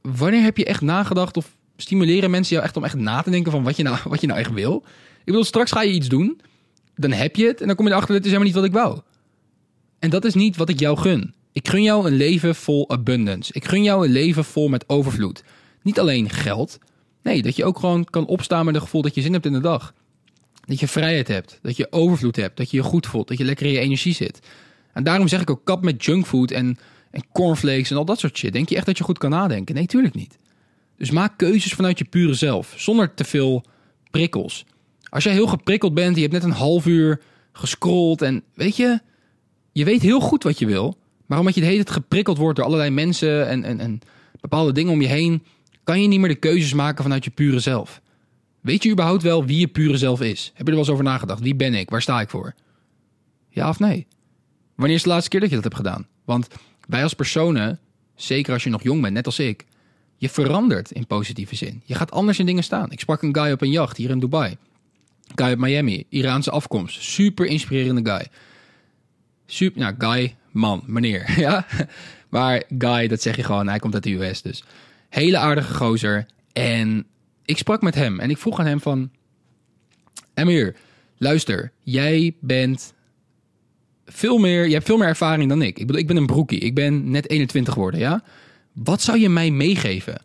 wanneer 0.00 0.42
heb 0.42 0.56
je 0.56 0.64
echt 0.64 0.80
nagedacht 0.80 1.36
of 1.36 1.56
stimuleren 1.76 2.30
mensen 2.30 2.54
jou 2.54 2.66
echt 2.66 2.76
om 2.76 2.84
echt 2.84 2.94
na 2.94 3.22
te 3.22 3.30
denken 3.30 3.52
van 3.52 3.62
wat 3.62 3.76
je 3.76 3.82
nou, 3.82 3.96
wat 4.04 4.20
je 4.20 4.26
nou 4.26 4.38
echt 4.38 4.52
wil? 4.52 4.82
Ik 5.18 5.24
bedoel, 5.24 5.44
straks 5.44 5.72
ga 5.72 5.82
je 5.82 5.92
iets 5.92 6.08
doen, 6.08 6.40
dan 6.96 7.12
heb 7.12 7.36
je 7.36 7.46
het 7.46 7.60
en 7.60 7.66
dan 7.66 7.76
kom 7.76 7.86
je 7.86 7.92
erachter, 7.92 8.14
dit 8.14 8.24
is 8.24 8.30
helemaal 8.30 8.52
niet 8.52 8.56
wat 8.56 8.68
ik 8.68 8.72
wou. 8.72 9.00
En 9.98 10.10
dat 10.10 10.24
is 10.24 10.34
niet 10.34 10.56
wat 10.56 10.68
ik 10.68 10.80
jou 10.80 10.98
gun. 10.98 11.34
Ik 11.52 11.68
gun 11.68 11.82
jou 11.82 12.06
een 12.06 12.16
leven 12.16 12.54
vol 12.54 12.90
abundance. 12.90 13.52
Ik 13.52 13.64
gun 13.64 13.82
jou 13.82 14.06
een 14.06 14.12
leven 14.12 14.44
vol 14.44 14.68
met 14.68 14.88
overvloed. 14.88 15.44
Niet 15.82 16.00
alleen 16.00 16.30
geld. 16.30 16.78
Nee, 17.22 17.42
dat 17.42 17.56
je 17.56 17.64
ook 17.64 17.78
gewoon 17.78 18.04
kan 18.04 18.26
opstaan 18.26 18.64
met 18.64 18.74
het 18.74 18.82
gevoel 18.82 19.02
dat 19.02 19.14
je 19.14 19.20
zin 19.20 19.32
hebt 19.32 19.46
in 19.46 19.52
de 19.52 19.60
dag. 19.60 19.94
Dat 20.64 20.80
je 20.80 20.88
vrijheid 20.88 21.28
hebt. 21.28 21.58
Dat 21.62 21.76
je 21.76 21.92
overvloed 21.92 22.36
hebt. 22.36 22.56
Dat 22.56 22.70
je 22.70 22.76
je 22.76 22.82
goed 22.82 23.06
voelt. 23.06 23.28
Dat 23.28 23.38
je 23.38 23.44
lekker 23.44 23.66
in 23.66 23.72
je 23.72 23.78
energie 23.78 24.14
zit. 24.14 24.40
En 24.92 25.04
daarom 25.04 25.28
zeg 25.28 25.40
ik 25.40 25.50
ook 25.50 25.64
kap 25.64 25.82
met 25.82 26.04
junkfood 26.04 26.50
en, 26.50 26.78
en 27.10 27.24
cornflakes 27.32 27.90
en 27.90 27.96
al 27.96 28.04
dat 28.04 28.18
soort 28.18 28.36
shit. 28.36 28.52
Denk 28.52 28.68
je 28.68 28.76
echt 28.76 28.86
dat 28.86 28.98
je 28.98 29.04
goed 29.04 29.18
kan 29.18 29.30
nadenken? 29.30 29.74
Nee, 29.74 29.86
tuurlijk 29.86 30.14
niet. 30.14 30.38
Dus 30.96 31.10
maak 31.10 31.38
keuzes 31.38 31.72
vanuit 31.72 31.98
je 31.98 32.04
pure 32.04 32.34
zelf. 32.34 32.74
Zonder 32.76 33.14
te 33.14 33.24
veel 33.24 33.64
prikkels. 34.10 34.64
Als 35.08 35.24
jij 35.24 35.32
heel 35.32 35.46
geprikkeld 35.46 35.94
bent, 35.94 36.14
je 36.14 36.22
hebt 36.22 36.32
net 36.32 36.44
een 36.44 36.50
half 36.50 36.86
uur 36.86 37.20
gescrolld 37.52 38.22
en 38.22 38.42
weet 38.54 38.76
je, 38.76 39.00
je 39.72 39.84
weet 39.84 40.02
heel 40.02 40.20
goed 40.20 40.42
wat 40.42 40.58
je 40.58 40.66
wil. 40.66 40.98
Maar 41.26 41.38
omdat 41.38 41.54
je 41.54 41.60
de 41.60 41.66
hele 41.66 41.84
tijd 41.84 41.96
geprikkeld 41.96 42.38
wordt 42.38 42.56
door 42.56 42.66
allerlei 42.66 42.90
mensen 42.90 43.48
en, 43.48 43.64
en, 43.64 43.80
en 43.80 44.00
bepaalde 44.40 44.72
dingen 44.72 44.92
om 44.92 45.00
je 45.00 45.08
heen, 45.08 45.42
kan 45.84 46.02
je 46.02 46.08
niet 46.08 46.20
meer 46.20 46.28
de 46.28 46.34
keuzes 46.34 46.72
maken 46.72 47.02
vanuit 47.02 47.24
je 47.24 47.30
pure 47.30 47.58
zelf. 47.58 48.00
Weet 48.62 48.82
je 48.82 48.90
überhaupt 48.90 49.22
wel 49.22 49.44
wie 49.44 49.58
je 49.58 49.66
pure 49.66 49.96
zelf 49.96 50.20
is? 50.20 50.50
Heb 50.54 50.56
je 50.56 50.64
er 50.64 50.70
wel 50.70 50.78
eens 50.78 50.88
over 50.88 51.04
nagedacht? 51.04 51.40
Wie 51.40 51.54
ben 51.54 51.74
ik? 51.74 51.90
Waar 51.90 52.02
sta 52.02 52.20
ik 52.20 52.30
voor? 52.30 52.54
Ja 53.48 53.68
of 53.68 53.78
nee? 53.78 54.06
Wanneer 54.74 54.96
is 54.96 55.02
de 55.02 55.08
laatste 55.08 55.30
keer 55.30 55.40
dat 55.40 55.48
je 55.48 55.54
dat 55.54 55.64
hebt 55.64 55.76
gedaan? 55.76 56.06
Want 56.24 56.48
wij 56.88 57.02
als 57.02 57.14
personen, 57.14 57.78
zeker 58.14 58.52
als 58.52 58.64
je 58.64 58.70
nog 58.70 58.82
jong 58.82 59.02
bent, 59.02 59.14
net 59.14 59.26
als 59.26 59.38
ik, 59.38 59.64
je 60.16 60.28
verandert 60.28 60.90
in 60.90 61.06
positieve 61.06 61.56
zin. 61.56 61.82
Je 61.84 61.94
gaat 61.94 62.10
anders 62.10 62.38
in 62.38 62.46
dingen 62.46 62.64
staan. 62.64 62.90
Ik 62.90 63.00
sprak 63.00 63.22
een 63.22 63.34
guy 63.36 63.52
op 63.52 63.62
een 63.62 63.70
jacht 63.70 63.96
hier 63.96 64.10
in 64.10 64.18
Dubai. 64.18 64.56
Guy 65.34 65.46
uit 65.46 65.58
Miami, 65.58 66.04
Iraanse 66.08 66.50
afkomst. 66.50 67.02
Super 67.02 67.46
inspirerende 67.46 68.10
guy. 68.10 68.26
Super, 69.46 69.80
nou, 69.80 69.94
guy, 69.98 70.36
man, 70.50 70.82
meneer. 70.86 71.30
Ja? 71.40 71.66
Maar 72.28 72.62
guy, 72.78 73.08
dat 73.08 73.22
zeg 73.22 73.36
je 73.36 73.42
gewoon, 73.42 73.68
hij 73.68 73.78
komt 73.78 73.94
uit 73.94 74.02
de 74.02 74.14
US 74.14 74.42
dus. 74.42 74.64
Hele 75.08 75.38
aardige 75.38 75.74
gozer. 75.74 76.26
En 76.52 77.06
ik 77.44 77.58
sprak 77.58 77.82
met 77.82 77.94
hem 77.94 78.20
en 78.20 78.30
ik 78.30 78.38
vroeg 78.38 78.58
aan 78.58 78.66
hem 78.66 78.80
van... 78.80 79.10
Emir, 80.34 80.76
luister, 81.16 81.72
jij 81.82 82.34
bent 82.40 82.94
veel 84.06 84.38
meer, 84.38 84.66
je 84.66 84.72
hebt 84.72 84.86
veel 84.86 84.96
meer 84.96 85.08
ervaring 85.08 85.48
dan 85.48 85.62
ik. 85.62 85.78
Ik 85.78 85.86
bedoel, 85.86 86.00
ik 86.00 86.06
ben 86.06 86.16
een 86.16 86.26
broekie. 86.26 86.58
Ik 86.58 86.74
ben 86.74 87.10
net 87.10 87.30
21 87.30 87.72
geworden, 87.72 88.00
ja? 88.00 88.22
Wat 88.72 89.02
zou 89.02 89.18
je 89.18 89.28
mij 89.28 89.50
meegeven 89.50 90.22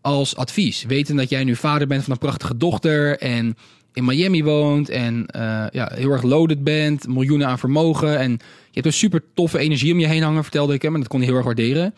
als 0.00 0.36
advies? 0.36 0.84
Weten 0.84 1.16
dat 1.16 1.28
jij 1.28 1.44
nu 1.44 1.56
vader 1.56 1.86
bent 1.86 2.02
van 2.02 2.12
een 2.12 2.18
prachtige 2.18 2.56
dochter 2.56 3.18
en 3.18 3.56
in 3.92 4.04
Miami 4.04 4.44
woont 4.44 4.88
en 4.88 5.14
uh, 5.36 5.66
ja, 5.70 5.90
heel 5.94 6.10
erg 6.10 6.22
loaded 6.22 6.64
bent, 6.64 7.08
miljoenen 7.08 7.46
aan 7.46 7.58
vermogen 7.58 8.18
en 8.18 8.30
je 8.30 8.80
hebt 8.80 8.86
een 8.86 8.92
super 8.92 9.22
toffe 9.34 9.58
energie 9.58 9.92
om 9.92 9.98
je 9.98 10.06
heen 10.06 10.22
hangen, 10.22 10.42
vertelde 10.42 10.74
ik 10.74 10.82
hem 10.82 10.94
en 10.94 11.00
dat 11.00 11.08
kon 11.08 11.18
hij 11.18 11.28
heel 11.28 11.36
erg 11.36 11.46
waarderen. 11.46 11.94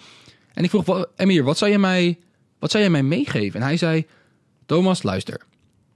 En 0.52 0.64
ik 0.64 0.70
vroeg, 0.70 1.06
Emir, 1.16 1.44
wat 1.44 1.58
zou 1.58 1.70
je 1.70 1.78
mij, 1.78 2.18
wat 2.58 2.70
zou 2.70 2.84
je 2.84 2.90
mij 2.90 3.02
meegeven? 3.02 3.60
En 3.60 3.66
hij 3.66 3.76
zei, 3.76 4.06
Thomas, 4.66 5.02
luister. 5.02 5.40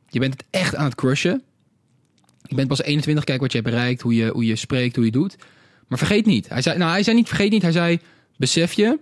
Je 0.09 0.19
bent 0.19 0.33
het 0.33 0.45
echt 0.51 0.75
aan 0.75 0.85
het 0.85 0.95
crushen. 0.95 1.43
Je 2.43 2.55
bent 2.55 2.69
pas 2.69 2.83
21, 2.83 3.25
kijk 3.25 3.41
wat 3.41 3.53
je 3.53 3.59
hebt 3.59 3.71
bereikt, 3.71 4.01
hoe 4.01 4.15
je, 4.15 4.31
hoe 4.31 4.47
je 4.47 4.57
spreekt, 4.57 4.97
hoe 4.97 5.05
je 5.05 5.11
doet. 5.11 5.37
Maar 5.89 5.99
vergeet 5.99 6.27
niet. 6.27 6.49
Hij 6.49 6.63
zei, 6.63 6.79
nou, 6.79 6.91
hij 6.91 7.03
zei 7.03 7.17
niet, 7.17 7.29
vergeet 7.29 7.51
niet. 7.51 7.63
Hij 7.63 7.73
zei, 7.73 7.99
besef 8.37 8.73
je 8.73 8.99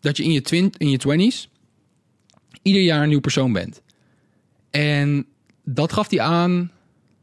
dat 0.00 0.16
je 0.16 0.22
in 0.22 0.32
je, 0.32 0.42
twint, 0.42 0.76
in 0.76 0.90
je 0.90 0.98
twenties 0.98 1.48
ieder 2.66 2.82
jaar 2.82 3.02
een 3.02 3.08
nieuw 3.08 3.20
persoon 3.20 3.52
bent. 3.52 3.82
En 4.70 5.26
dat 5.64 5.92
gaf 5.92 6.10
hij 6.10 6.20
aan, 6.20 6.70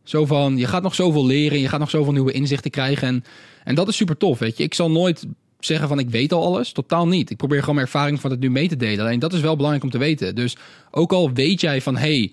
zo 0.03 0.25
van, 0.25 0.57
je 0.57 0.67
gaat 0.67 0.83
nog 0.83 0.95
zoveel 0.95 1.25
leren, 1.25 1.59
je 1.59 1.69
gaat 1.69 1.79
nog 1.79 1.89
zoveel 1.89 2.13
nieuwe 2.13 2.31
inzichten 2.31 2.71
krijgen. 2.71 3.07
En, 3.07 3.23
en 3.63 3.75
dat 3.75 3.87
is 3.87 3.95
super 3.95 4.17
tof, 4.17 4.39
weet 4.39 4.57
je. 4.57 4.63
Ik 4.63 4.73
zal 4.73 4.91
nooit 4.91 5.25
zeggen 5.65 5.87
van 5.87 5.99
ik 5.99 6.09
weet 6.09 6.33
al 6.33 6.43
alles. 6.43 6.71
Totaal 6.71 7.07
niet. 7.07 7.29
Ik 7.29 7.37
probeer 7.37 7.59
gewoon 7.59 7.75
mijn 7.75 7.87
ervaring 7.87 8.21
van 8.21 8.31
het 8.31 8.39
nu 8.39 8.51
mee 8.51 8.67
te 8.67 8.75
delen. 8.75 9.05
Alleen 9.05 9.19
dat 9.19 9.33
is 9.33 9.41
wel 9.41 9.55
belangrijk 9.55 9.85
om 9.85 9.91
te 9.91 9.97
weten. 9.97 10.35
Dus 10.35 10.57
ook 10.91 11.11
al 11.11 11.33
weet 11.33 11.61
jij 11.61 11.81
van 11.81 11.97
hey, 11.97 12.31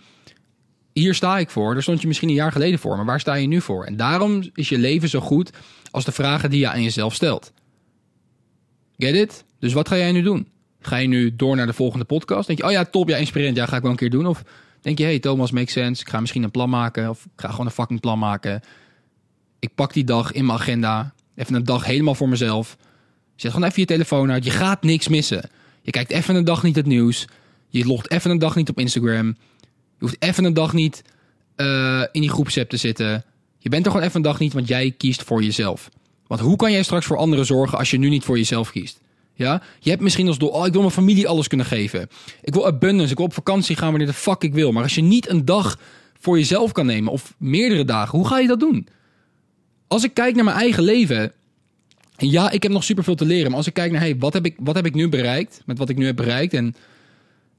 hier 0.93 1.15
sta 1.15 1.39
ik 1.39 1.51
voor. 1.51 1.73
Daar 1.73 1.83
stond 1.83 2.01
je 2.01 2.07
misschien 2.07 2.29
een 2.29 2.35
jaar 2.35 2.53
geleden 2.53 2.79
voor. 2.79 2.97
Maar 2.97 3.05
waar 3.05 3.21
sta 3.21 3.35
je 3.35 3.47
nu 3.47 3.61
voor? 3.61 3.85
En 3.85 3.97
daarom 3.97 4.43
is 4.55 4.69
je 4.69 4.79
leven 4.79 5.09
zo 5.09 5.21
goed 5.21 5.51
als 5.91 6.05
de 6.05 6.13
vragen 6.13 6.51
die 6.51 6.61
je 6.61 6.69
aan 6.69 6.83
jezelf 6.83 7.15
stelt. 7.15 7.53
Get 8.97 9.15
it? 9.15 9.45
Dus 9.59 9.73
wat 9.73 9.89
ga 9.89 9.97
jij 9.97 10.13
nu 10.13 10.23
doen? 10.23 10.49
Ga 10.81 10.97
je 10.97 11.09
nu 11.09 11.37
door 11.37 11.57
naar 11.57 11.67
de 11.67 11.73
volgende 11.73 12.05
podcast? 12.05 12.47
Denk 12.47 12.59
je, 12.59 12.65
oh 12.65 12.71
ja, 12.71 12.85
top, 12.85 13.09
ja, 13.09 13.17
inspirerend, 13.17 13.57
ja, 13.57 13.67
ga 13.67 13.77
ik 13.77 13.83
wel 13.83 13.91
een 13.91 13.97
keer 13.97 14.11
doen. 14.11 14.27
Of 14.27 14.43
denk 14.81 14.99
je, 14.99 15.05
hey, 15.05 15.19
Thomas, 15.19 15.51
makes 15.51 15.73
sense. 15.73 16.03
Ik 16.03 16.09
ga 16.09 16.21
misschien 16.21 16.43
een 16.43 16.51
plan 16.51 16.71
maken. 16.71 17.11
Of 17.11 17.25
ik 17.25 17.41
ga 17.41 17.51
gewoon 17.51 17.67
een 17.67 17.73
fucking 17.73 18.01
plan 18.01 18.19
maken. 18.19 18.61
Ik 19.59 19.75
pak 19.75 19.93
die 19.93 20.05
dag 20.05 20.33
in 20.33 20.47
mijn 20.47 20.59
agenda. 20.59 21.15
Even 21.35 21.55
een 21.55 21.65
dag 21.65 21.85
helemaal 21.85 22.15
voor 22.15 22.29
mezelf. 22.29 22.77
Zet 23.41 23.53
gewoon 23.53 23.69
even 23.69 23.81
je 23.81 23.87
telefoon 23.87 24.31
uit. 24.31 24.45
Je 24.45 24.51
gaat 24.51 24.83
niks 24.83 25.09
missen. 25.09 25.51
Je 25.83 25.91
kijkt 25.91 26.11
even 26.11 26.35
een 26.35 26.45
dag 26.45 26.63
niet 26.63 26.77
het 26.77 26.87
nieuws. 26.87 27.27
Je 27.69 27.87
logt 27.87 28.11
even 28.11 28.31
een 28.31 28.39
dag 28.39 28.57
niet 28.57 28.69
op 28.69 28.79
Instagram. 28.79 29.27
Je 29.27 29.65
hoeft 29.99 30.17
even 30.19 30.45
een 30.45 30.55
dag 30.55 30.73
niet 30.73 31.03
uh, 31.57 32.05
in 32.13 32.21
die 32.21 32.31
groepsapp 32.31 32.69
te 32.69 32.77
zitten. 32.77 33.25
Je 33.59 33.69
bent 33.69 33.85
er 33.85 33.91
gewoon 33.91 34.07
even 34.07 34.17
een 34.17 34.23
dag 34.27 34.39
niet, 34.39 34.53
want 34.53 34.69
jij 34.69 34.91
kiest 34.91 35.23
voor 35.23 35.43
jezelf. 35.43 35.89
Want 36.27 36.41
hoe 36.41 36.57
kan 36.57 36.73
jij 36.73 36.83
straks 36.83 37.07
voor 37.07 37.17
anderen 37.17 37.47
zorgen 37.47 37.79
als 37.79 37.91
je 37.91 37.99
nu 37.99 38.09
niet 38.09 38.25
voor 38.25 38.37
jezelf 38.37 38.71
kiest? 38.71 39.01
Ja? 39.35 39.63
Je 39.79 39.91
hebt 39.91 40.03
misschien 40.03 40.27
als 40.27 40.39
doel, 40.39 40.49
oh, 40.49 40.67
ik 40.67 40.73
wil 40.73 40.81
mijn 40.81 40.93
familie 40.93 41.29
alles 41.29 41.49
kunnen 41.49 41.67
geven. 41.67 42.09
Ik 42.43 42.55
wil 42.55 42.67
abundance, 42.67 43.11
ik 43.11 43.17
wil 43.17 43.27
op 43.27 43.35
vakantie 43.35 43.77
gaan 43.77 43.91
wanneer 43.91 44.07
de 44.07 44.13
fuck 44.13 44.43
ik 44.43 44.53
wil. 44.53 44.73
Maar 44.73 44.83
als 44.83 44.95
je 44.95 45.03
niet 45.03 45.29
een 45.29 45.45
dag 45.45 45.79
voor 46.19 46.39
jezelf 46.39 46.73
kan 46.73 46.87
nemen, 46.87 47.13
of 47.13 47.35
meerdere 47.39 47.85
dagen, 47.85 48.19
hoe 48.19 48.29
ga 48.29 48.39
je 48.39 48.49
dat 48.49 48.61
doen? 48.61 48.89
Als 49.89 50.05
ik 50.05 50.15
kijk 50.15 50.35
naar 50.35 50.45
mijn 50.45 50.57
eigen 50.57 50.83
leven, 50.83 51.33
ja, 52.21 52.51
ik 52.51 52.63
heb 52.63 52.73
nog 52.73 52.85
superveel 52.85 53.15
te 53.15 53.25
leren. 53.25 53.49
Maar 53.49 53.57
als 53.57 53.67
ik 53.67 53.75
kijk 53.75 53.93
naar, 53.93 54.01
hey, 54.01 54.17
wat 54.19 54.33
heb 54.33 54.45
ik, 54.45 54.57
wat 54.59 54.75
heb 54.75 54.87
ik 54.87 54.95
nu 54.95 55.09
bereikt? 55.09 55.63
Met 55.67 55.79
wat 55.79 55.89
ik 55.89 55.97
nu 55.97 56.07
heb 56.07 56.17
bereikt. 56.17 56.55
En 56.55 56.75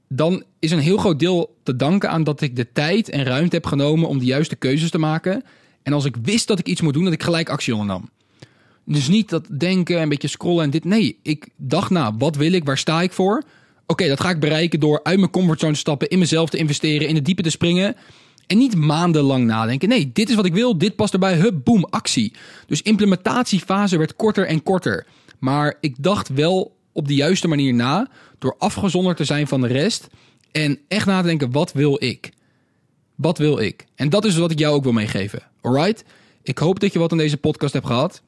dan 0.08 0.42
is 0.58 0.70
een 0.70 0.78
heel 0.78 0.96
groot 0.96 1.18
deel 1.18 1.56
te 1.62 1.76
danken 1.76 2.10
aan 2.10 2.24
dat 2.24 2.40
ik 2.40 2.56
de 2.56 2.72
tijd 2.72 3.08
en 3.08 3.24
ruimte 3.24 3.54
heb 3.54 3.66
genomen 3.66 4.08
om 4.08 4.18
de 4.18 4.24
juiste 4.24 4.56
keuzes 4.56 4.90
te 4.90 4.98
maken. 4.98 5.42
En 5.82 5.92
als 5.92 6.04
ik 6.04 6.16
wist 6.22 6.46
dat 6.46 6.58
ik 6.58 6.66
iets 6.66 6.80
moet 6.80 6.94
doen, 6.94 7.04
dat 7.04 7.12
ik 7.12 7.22
gelijk 7.22 7.48
actie 7.48 7.72
ondernam. 7.72 8.08
Dus 8.84 9.08
niet 9.08 9.28
dat 9.28 9.46
denken, 9.58 10.02
een 10.02 10.08
beetje 10.08 10.28
scrollen 10.28 10.64
en 10.64 10.70
dit. 10.70 10.84
Nee, 10.84 11.18
ik 11.22 11.48
dacht 11.56 11.90
na, 11.90 12.16
wat 12.16 12.36
wil 12.36 12.52
ik, 12.52 12.64
waar 12.64 12.78
sta 12.78 13.02
ik 13.02 13.12
voor? 13.12 13.42
Oké, 13.86 14.08
dat 14.08 14.20
ga 14.20 14.30
ik 14.30 14.40
bereiken 14.40 14.80
door 14.80 15.00
uit 15.02 15.18
mijn 15.18 15.30
comfortzone 15.30 15.72
te 15.72 15.78
stappen, 15.78 16.08
in 16.08 16.18
mezelf 16.18 16.50
te 16.50 16.56
investeren, 16.56 17.08
in 17.08 17.14
de 17.14 17.22
diepe 17.22 17.42
te 17.42 17.50
springen. 17.50 17.96
En 18.52 18.58
niet 18.58 18.76
maandenlang 18.76 19.44
nadenken. 19.44 19.88
Nee, 19.88 20.10
dit 20.12 20.28
is 20.28 20.34
wat 20.34 20.44
ik 20.44 20.54
wil, 20.54 20.78
dit 20.78 20.96
past 20.96 21.12
erbij, 21.12 21.34
hup, 21.34 21.60
boom, 21.64 21.86
actie. 21.90 22.32
Dus 22.66 22.82
implementatiefase 22.82 23.98
werd 23.98 24.16
korter 24.16 24.46
en 24.46 24.62
korter. 24.62 25.06
Maar 25.38 25.76
ik 25.80 25.94
dacht 25.98 26.28
wel 26.28 26.76
op 26.92 27.08
de 27.08 27.14
juiste 27.14 27.48
manier 27.48 27.74
na, 27.74 28.08
door 28.38 28.54
afgezonderd 28.58 29.16
te 29.16 29.24
zijn 29.24 29.46
van 29.46 29.60
de 29.60 29.66
rest. 29.66 30.08
En 30.50 30.78
echt 30.88 31.06
na 31.06 31.20
te 31.20 31.26
denken, 31.26 31.50
wat 31.50 31.72
wil 31.72 32.04
ik? 32.04 32.30
Wat 33.14 33.38
wil 33.38 33.58
ik? 33.58 33.84
En 33.94 34.08
dat 34.08 34.24
is 34.24 34.36
wat 34.36 34.50
ik 34.50 34.58
jou 34.58 34.74
ook 34.74 34.82
wil 34.82 34.92
meegeven. 34.92 35.42
Alright? 35.60 36.04
Ik 36.42 36.58
hoop 36.58 36.80
dat 36.80 36.92
je 36.92 36.98
wat 36.98 37.12
aan 37.12 37.18
deze 37.18 37.36
podcast 37.36 37.72
hebt 37.72 37.86
gehad. 37.86 38.22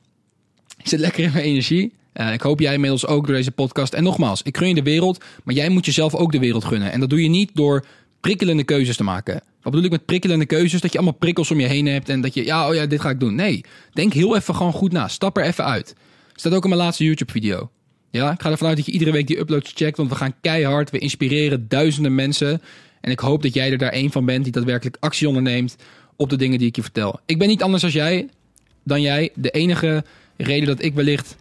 Ik 0.79 0.89
zit 0.89 1.01
lekker 1.01 1.25
in 1.25 1.33
mijn 1.33 1.45
energie. 1.45 1.93
Uh, 2.15 2.33
ik 2.33 2.41
hoop 2.41 2.61
jij 2.61 2.75
inmiddels 2.75 3.07
ook 3.07 3.27
door 3.27 3.37
deze 3.37 3.51
podcast. 3.51 3.93
En 3.93 4.03
nogmaals, 4.03 4.43
ik 4.43 4.57
gun 4.57 4.69
je 4.69 4.75
de 4.75 4.83
wereld, 4.83 5.25
maar 5.45 5.55
jij 5.55 5.69
moet 5.69 5.87
jezelf 5.87 6.15
ook 6.15 6.33
de 6.33 6.39
wereld 6.39 6.65
gunnen. 6.65 6.93
En 6.93 7.01
dat 7.01 7.11
doe 7.11 7.23
je 7.23 7.29
niet 7.29 7.51
door 7.55 7.85
prikkelende 8.25 8.65
keuzes 8.65 8.97
te 8.97 9.05
maken. 9.05 9.35
Wat 9.35 9.73
bedoel 9.73 9.85
ik 9.85 9.91
met 9.91 10.05
prikkelende 10.05 10.47
keuzes? 10.47 10.81
Dat 10.81 10.93
je 10.93 10.99
allemaal 10.99 11.19
prikkels 11.19 11.51
om 11.51 11.61
je 11.61 11.67
heen 11.67 11.87
hebt 11.87 12.09
en 12.09 12.21
dat 12.21 12.35
je, 12.35 12.45
ja, 12.45 12.69
oh 12.69 12.75
ja, 12.75 12.87
dit 12.87 13.01
ga 13.01 13.11
ik 13.11 13.21
doen. 13.21 13.35
Nee, 13.35 13.65
denk 13.93 14.13
heel 14.13 14.37
even 14.37 14.55
gewoon 14.55 14.73
goed 14.73 14.93
na. 14.93 15.09
Stap 15.09 15.37
er 15.37 15.45
even 15.45 15.65
uit. 15.65 15.95
Staat 16.35 16.53
ook 16.53 16.63
in 16.63 16.69
mijn 16.69 16.81
laatste 16.81 17.05
YouTube-video. 17.05 17.71
Ja, 18.11 18.33
ik 18.33 18.43
ga 18.43 18.51
ervan 18.51 18.69
uit 18.69 18.77
dat 18.77 18.87
je 18.87 18.93
iedere 18.93 19.13
week 19.13 19.27
die 19.27 19.39
uploads 19.39 19.73
checkt, 19.75 19.97
want 19.97 20.09
we 20.09 20.15
gaan 20.15 20.35
keihard. 20.41 20.91
We 20.91 20.99
inspireren 20.99 21.69
duizenden 21.69 22.15
mensen. 22.15 22.63
En 23.01 23.11
ik 23.11 23.19
hoop 23.19 23.43
dat 23.43 23.55
jij 23.55 23.71
er 23.71 23.79
daar 23.79 23.93
één 23.93 24.11
van 24.11 24.25
bent 24.25 24.45
die 24.45 24.53
daadwerkelijk 24.53 24.97
actie 25.01 25.29
onderneemt 25.29 25.77
op 26.17 26.31
de 26.31 26.37
dingen 26.37 26.59
die 26.59 26.69
ik 26.69 26.77
je 26.77 26.83
vertel. 26.83 27.21
Ik 27.27 27.39
ben 27.39 27.49
niet 27.49 27.63
anders 27.63 27.85
als 27.85 27.93
jij, 27.93 28.29
dan 28.85 29.01
jij. 29.01 29.31
De 29.35 29.51
enige 29.51 30.05
reden 30.37 30.67
dat 30.67 30.83
ik 30.83 30.95
wellicht 30.95 31.37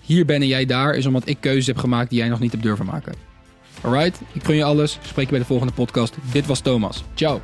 hier 0.00 0.24
ben 0.24 0.40
en 0.40 0.48
jij 0.48 0.64
daar, 0.64 0.94
is 0.94 1.06
omdat 1.06 1.28
ik 1.28 1.36
keuzes 1.40 1.66
heb 1.66 1.76
gemaakt 1.76 2.10
die 2.10 2.18
jij 2.18 2.28
nog 2.28 2.40
niet 2.40 2.50
hebt 2.50 2.62
durven 2.62 2.86
maken. 2.86 3.27
Alright, 3.80 4.20
ik 4.32 4.44
gun 4.44 4.56
je 4.56 4.64
alles. 4.64 4.98
Spreek 5.02 5.24
je 5.24 5.30
bij 5.30 5.40
de 5.40 5.46
volgende 5.46 5.72
podcast. 5.72 6.16
Dit 6.32 6.46
was 6.46 6.60
Thomas. 6.60 7.04
Ciao. 7.14 7.40